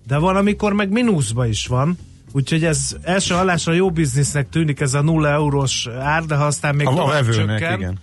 [0.07, 1.99] De van, amikor meg mínuszba is van,
[2.33, 6.75] úgyhogy ez első hallásra jó biznisznek tűnik ez a nulla eurós ár, de ha aztán
[6.75, 7.99] még a tovább vevőnek, csökken, igen.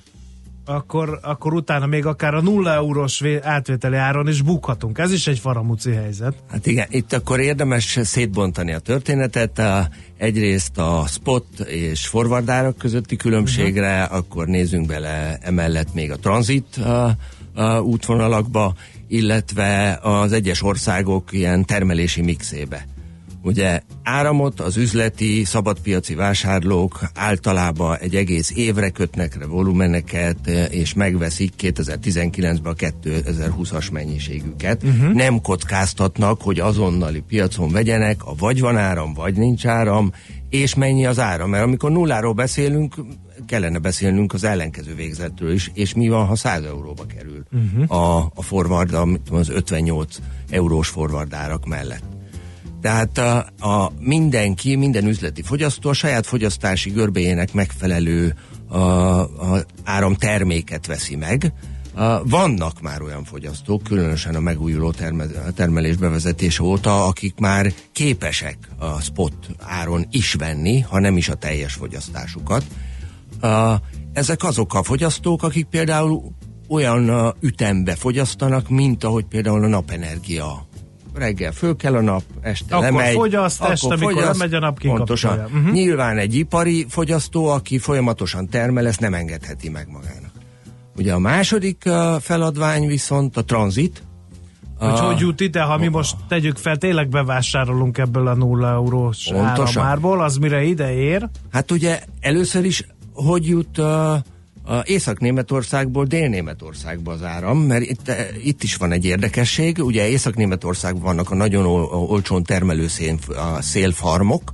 [0.75, 4.97] Akkor, akkor utána még akár a nulla eurós vé- átvételi áron is bukhatunk.
[4.97, 6.33] Ez is egy faramúci helyzet.
[6.49, 9.59] Hát igen, itt akkor érdemes szétbontani a történetet.
[9.59, 14.17] A, egyrészt a spot és forward árak közötti különbségre, uh-huh.
[14.17, 17.15] akkor nézzünk bele emellett még a tranzit a,
[17.53, 18.73] a útvonalakba,
[19.07, 22.85] illetve az egyes országok ilyen termelési mixébe.
[23.43, 31.53] Ugye áramot az üzleti, szabadpiaci vásárlók általában egy egész évre kötnek le volumeneket, és megveszik
[31.61, 34.83] 2019-ben a 2020-as mennyiségüket.
[34.83, 35.13] Uh-huh.
[35.13, 40.11] Nem kockáztatnak, hogy azonnali piacon vegyenek, a vagy van áram, vagy nincs áram,
[40.49, 41.49] és mennyi az áram.
[41.49, 42.95] Mert amikor nulláról beszélünk,
[43.47, 48.01] kellene beszélnünk az ellenkező végzetről is, és mi van, ha 100 euróba kerül uh-huh.
[48.01, 48.97] a, a forward,
[49.31, 50.17] az 58
[50.49, 52.20] eurós forward árak mellett.
[52.81, 58.35] Tehát a, a mindenki, minden üzleti fogyasztó a saját fogyasztási görbéjének megfelelő
[58.67, 61.53] a, a áramterméket veszi meg.
[61.93, 65.25] A, vannak már olyan fogyasztók, különösen a megújuló terme,
[65.55, 71.35] termelés bevezetése óta, akik már képesek a spot áron is venni, ha nem is a
[71.35, 72.63] teljes fogyasztásukat.
[73.41, 73.75] A,
[74.13, 76.21] ezek azok a fogyasztók, akik például
[76.67, 80.69] olyan a, ütembe fogyasztanak, mint ahogy például a napenergia
[81.13, 83.13] reggel föl kell a nap, este Akkor lemegy.
[83.13, 85.39] fogyaszt, akkor este, fogyaszt, lemegy a nap, Pontosan.
[85.51, 85.71] Mhm.
[85.71, 90.31] Nyilván egy ipari fogyasztó, aki folyamatosan termel, ezt nem engedheti meg magának.
[90.97, 91.89] Ugye a második
[92.19, 94.03] feladvány viszont a tranzit.
[94.77, 99.31] Hogy hogy jut ide, ha mi most tegyük fel, tényleg bevásárolunk ebből a nulla eurós
[99.31, 101.29] áramárból, az mire ide ér?
[101.51, 104.15] Hát ugye először is hogy jut uh,
[104.71, 109.83] a Észak-Németországból Dél-Németországba az áram, mert itt, eh, itt is van egy érdekesség.
[109.83, 114.53] Ugye Észak-Németországban vannak a nagyon ol, olcsón termelő szén, a szélfarmok,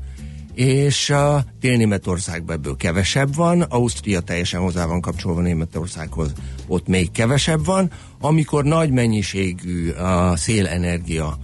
[0.54, 6.34] és a Dél-Németországban ebből kevesebb van, Ausztria teljesen hozzá van kapcsolva Németországhoz,
[6.68, 11.38] ott még kevesebb van, amikor nagy mennyiségű a szélenergia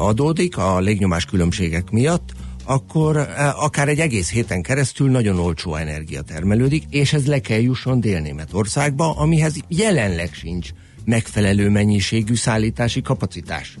[0.00, 2.32] adódik a légnyomás különbségek miatt,
[2.64, 7.60] akkor eh, akár egy egész héten keresztül nagyon olcsó energia termelődik, és ez le kell
[7.60, 10.68] jusson Dél-Németországba, amihez jelenleg sincs
[11.04, 13.76] megfelelő mennyiségű szállítási kapacitás.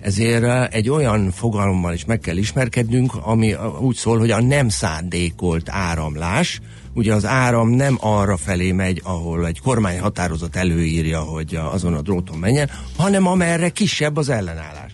[0.00, 4.40] Ezért eh, egy olyan fogalommal is meg kell ismerkednünk, ami eh, úgy szól, hogy a
[4.40, 6.60] nem szándékolt áramlás,
[6.94, 12.00] ugye az áram nem arra felé megy, ahol egy kormány határozat előírja, hogy azon a
[12.00, 14.89] dróton menjen, hanem amerre kisebb az ellenállás.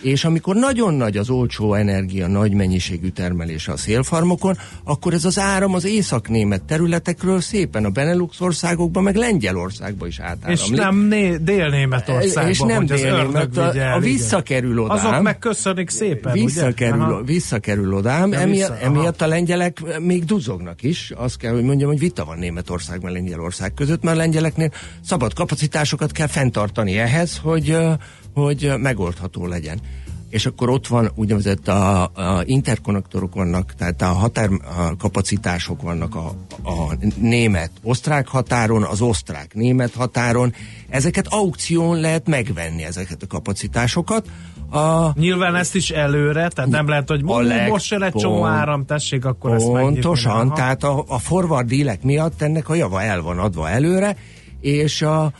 [0.00, 5.38] És amikor nagyon nagy az olcsó energia, nagy mennyiségű termelése a szélfarmokon, akkor ez az
[5.38, 10.60] áram az észak-német területekről szépen a Benelux országokba, meg Lengyelországba is átáramlik.
[10.60, 14.96] És nem né- Dél-Németországban, És nem ördög vigye a, el, a visszakerül odám.
[14.96, 17.24] Azok megköszönik szépen, Visszakerül, ugye?
[17.24, 21.12] Visszakerül odám, Ja, emiatt, vissza, emiatt a lengyelek még duzognak is.
[21.16, 24.70] Azt kell, hogy mondjam, hogy vita van Németország meg Lengyelország között, mert a lengyeleknél
[25.04, 27.92] szabad kapacitásokat kell fenntartani ehhez, hogy, ö,
[28.38, 29.80] hogy megoldható legyen.
[30.28, 36.14] és akkor ott van úgynevezett a, a interkonnektorok vannak, tehát a határ a kapacitások vannak
[36.14, 36.26] a,
[36.62, 40.52] a német-osztrák határon, az osztrák-német határon.
[40.88, 44.26] Ezeket aukción lehet megvenni, ezeket a kapacitásokat.
[44.70, 48.52] A, Nyilván ezt is előre, tehát nem lehet, hogy leg- most se egy csomó pont-
[48.52, 50.00] áram, tessék, akkor ezt megnyitni.
[50.00, 54.16] Pontosan, tehát a, a forward dílek miatt ennek a java el van adva előre,
[54.60, 55.32] és a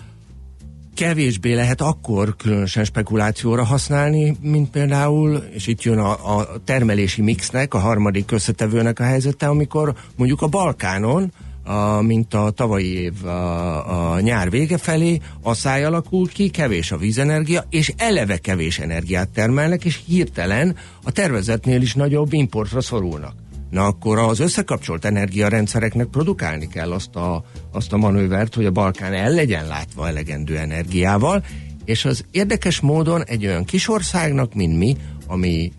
[0.99, 7.75] kevésbé lehet akkor különösen spekulációra használni, mint például, és itt jön a, a termelési mixnek,
[7.75, 11.33] a harmadik összetevőnek a helyzete, amikor mondjuk a Balkánon,
[11.65, 16.97] a, mint a tavalyi év a, a nyár vége felé, asszály alakul ki, kevés a
[16.97, 23.48] vízenergia, és eleve kevés energiát termelnek, és hirtelen a tervezetnél is nagyobb importra szorulnak.
[23.71, 29.13] Na akkor az összekapcsolt energiarendszereknek produkálni kell azt a, azt a manővert, hogy a Balkán
[29.13, 31.45] el legyen látva elegendő energiával,
[31.85, 34.97] és az érdekes módon egy olyan kis országnak, mint mi,
[35.27, 35.73] ami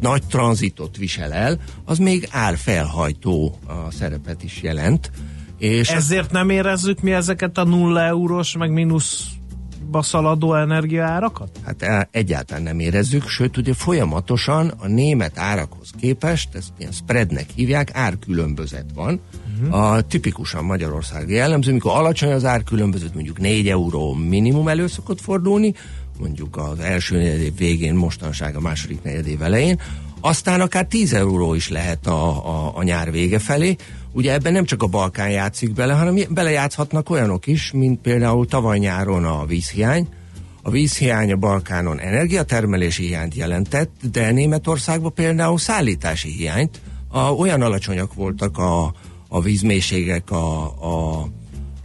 [0.00, 5.10] nagy tranzitot visel el, az még árfelhajtó a szerepet is jelent.
[5.58, 9.35] És Ezért nem érezzük mi ezeket a nulla eurós, meg mínuszba
[9.92, 11.60] szaladó energiaárakat?
[11.64, 17.46] Hát e- egyáltalán nem érezzük, sőt ugye folyamatosan a német árakhoz képest, ezt ilyen spreadnek
[17.54, 19.20] hívják, árkülönbözet van.
[19.60, 19.80] Uh-huh.
[19.80, 25.74] A tipikusan Magyarországi jellemző, mikor alacsony az árkülönbözet, mondjuk 4 euró minimum elő szokott fordulni,
[26.18, 29.80] mondjuk az első negyedév végén, mostanság a második negyedév elején,
[30.20, 33.76] aztán akár 10 euró is lehet a, a, a nyár vége felé.
[34.16, 38.78] Ugye ebben nem csak a Balkán játszik bele, hanem belejátszhatnak olyanok is, mint például tavaly
[38.78, 40.08] nyáron a vízhiány,
[40.62, 46.80] a vízhiány a Balkánon energiatermelési hiányt jelentett, de Németországban például szállítási hiányt.
[47.08, 48.94] A, olyan alacsonyak voltak a,
[49.28, 51.26] a vízmélységek a, a,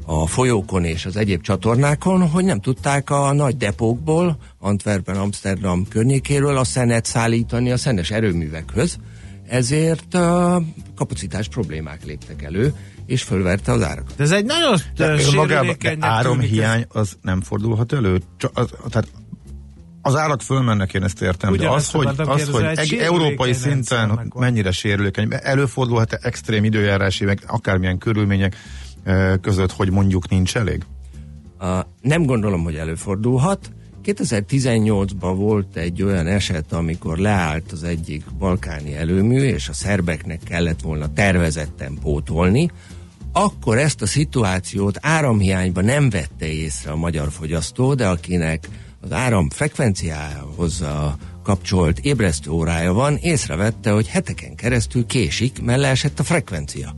[0.05, 6.57] a folyókon és az egyéb csatornákon, hogy nem tudták a nagy depókból, Antwerpen, Amsterdam környékéről
[6.57, 8.97] a szenet szállítani a szenes erőművekhöz,
[9.51, 10.63] ezért uh,
[10.95, 12.73] kapacitás problémák léptek elő,
[13.05, 14.13] és fölverte az árakat.
[14.15, 18.21] De ez egy nagyon De magában de áramhiány az nem fordulhat elő?
[18.37, 19.07] Csak az, tehát
[20.01, 24.31] az árak fölmennek, én ezt értem, de Ugyanezt az, hogy, az, hogy egy európai szinten
[24.35, 28.55] mennyire sérülékeny, előfordulhat-e extrém időjárási, meg akármilyen körülmények
[29.41, 30.83] között, hogy mondjuk nincs elég?
[31.59, 33.71] Uh, nem gondolom, hogy előfordulhat.
[34.05, 40.81] 2018-ban volt egy olyan eset, amikor leállt az egyik balkáni előmű, és a szerbeknek kellett
[40.81, 42.71] volna tervezetten pótolni,
[43.33, 48.67] akkor ezt a szituációt áramhiányban nem vette észre a magyar fogyasztó, de akinek
[49.01, 56.19] az áram frekvenciához a kapcsolt ébresztő órája van, észrevette, hogy heteken keresztül késik, mert leesett
[56.19, 56.95] a frekvencia.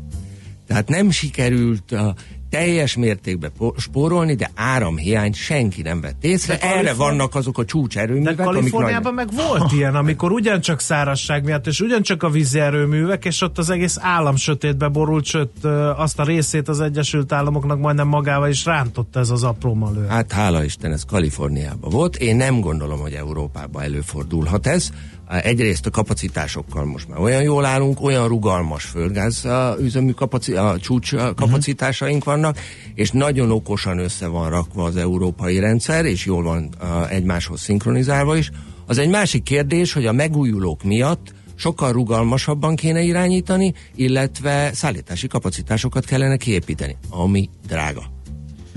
[0.68, 2.16] Tehát nem sikerült a
[2.54, 6.58] teljes mértékben spórolni, de áramhiányt senki nem vett észre.
[6.58, 8.46] De Erre vannak azok a De csúcserőművek, nagy...
[8.46, 13.58] Kaliforniában meg volt ilyen, amikor ugyancsak szárazság miatt, és ugyancsak a vízi erőművek, és ott
[13.58, 15.66] az egész állam sötétbe borult, sőt
[15.96, 20.06] azt a részét az Egyesült Államoknak majdnem magával is rántotta ez az apró malő.
[20.08, 22.16] Hát hála Isten, ez Kaliforniában volt.
[22.16, 24.92] Én nem gondolom, hogy Európában előfordulhat ez.
[25.28, 29.48] Egyrészt a kapacitásokkal most már olyan jól állunk, olyan rugalmas földgáz
[29.80, 32.58] üzemű kapaci- a csúcs kapacitásaink vannak,
[32.94, 36.70] és nagyon okosan össze van rakva az európai rendszer, és jól van
[37.10, 38.52] egymáshoz szinkronizálva is.
[38.86, 46.06] Az egy másik kérdés, hogy a megújulók miatt sokkal rugalmasabban kéne irányítani, illetve szállítási kapacitásokat
[46.06, 48.13] kellene kiépíteni, ami drága.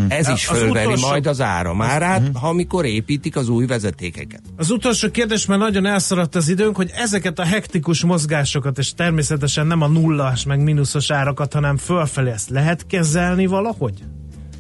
[0.09, 4.41] Ez is Az fölveri utolsó- majd az áramárát, ha amikor építik az új vezetékeket.
[4.57, 9.67] Az utolsó kérdés, mert nagyon elszaradt az időnk, hogy ezeket a hektikus mozgásokat, és természetesen
[9.67, 14.03] nem a nullás meg mínuszos árakat, hanem fölfelé ezt lehet kezelni valahogy?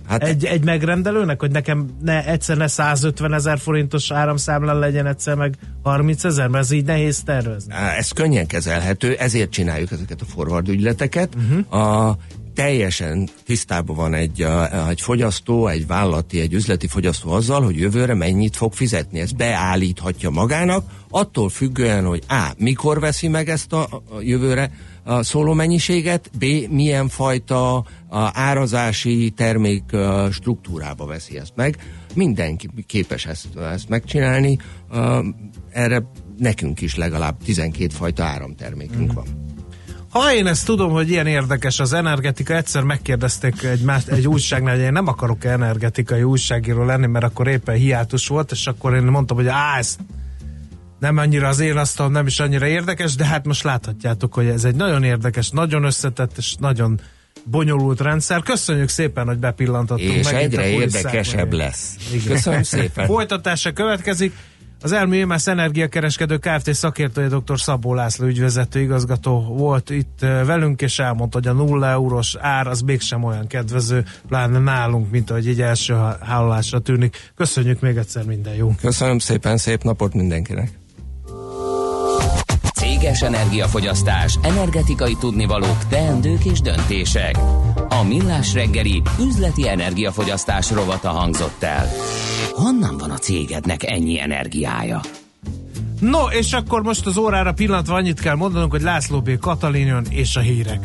[0.08, 5.34] Hát Egy, egy megrendelőnek, hogy nekem ne, egyszer ne 150 ezer forintos áramszámlán legyen, egyszer
[5.34, 7.74] meg 30 ezer, mert ez így nehéz tervezni.
[7.98, 11.34] Ez könnyen kezelhető, ezért csináljuk ezeket a forward ügyleteket.
[11.34, 11.80] Uh-huh.
[11.80, 12.16] A,
[12.56, 18.14] teljesen tisztában van egy, a, egy fogyasztó, egy vállalati, egy üzleti fogyasztó azzal, hogy jövőre
[18.14, 19.20] mennyit fog fizetni.
[19.20, 22.52] Ezt beállíthatja magának, attól függően, hogy A.
[22.58, 24.70] mikor veszi meg ezt a, a jövőre
[25.04, 26.44] a szóló mennyiséget, B.
[26.70, 27.76] milyen fajta
[28.08, 29.84] a árazási termék
[30.32, 31.76] struktúrába veszi ezt meg.
[32.14, 34.58] Mindenki képes ezt, ezt megcsinálni.
[35.70, 36.02] Erre
[36.38, 39.55] nekünk is legalább 12 fajta áramtermékünk van.
[40.16, 44.74] Ha én ezt tudom, hogy ilyen érdekes az energetika, egyszer megkérdezték egy, más, egy újságnál,
[44.74, 49.02] hogy én nem akarok energetikai újságíró lenni, mert akkor éppen hiátus volt, és akkor én
[49.02, 49.97] mondtam, hogy á, ez
[50.98, 54.64] nem annyira az én asztalom, nem is annyira érdekes, de hát most láthatjátok, hogy ez
[54.64, 57.01] egy nagyon érdekes, nagyon összetett és nagyon
[57.44, 58.43] bonyolult rendszer.
[58.43, 60.14] Köszönjük szépen, hogy bepillantottunk.
[60.14, 61.97] És egyre érdekesebb lesz.
[62.12, 62.26] Igen.
[62.26, 63.06] Köszönöm szépen.
[63.06, 64.36] Folytatása következik.
[64.82, 66.74] Az Elmi EMS energiakereskedő Kft.
[66.74, 67.60] szakértője dr.
[67.60, 72.66] Szabó László ügyvezető igazgató volt itt eh, velünk, és elmondta, hogy a nulla eurós ár
[72.66, 77.32] az mégsem olyan kedvező, pláne nálunk, mint ahogy egy első hallásra tűnik.
[77.34, 78.74] Köszönjük még egyszer minden jó.
[78.80, 80.70] Köszönöm szépen, szép napot mindenkinek.
[83.06, 87.38] Céges energiafogyasztás, energetikai tudnivalók, teendők és döntések.
[87.88, 91.86] A Millás reggeli üzleti energiafogyasztás rovata hangzott el.
[92.52, 95.00] Honnan van a cégednek ennyi energiája?
[96.00, 99.38] No, és akkor most az órára pillantva annyit kell mondanunk, hogy László B.
[99.38, 100.80] Katalin jön és a hírek.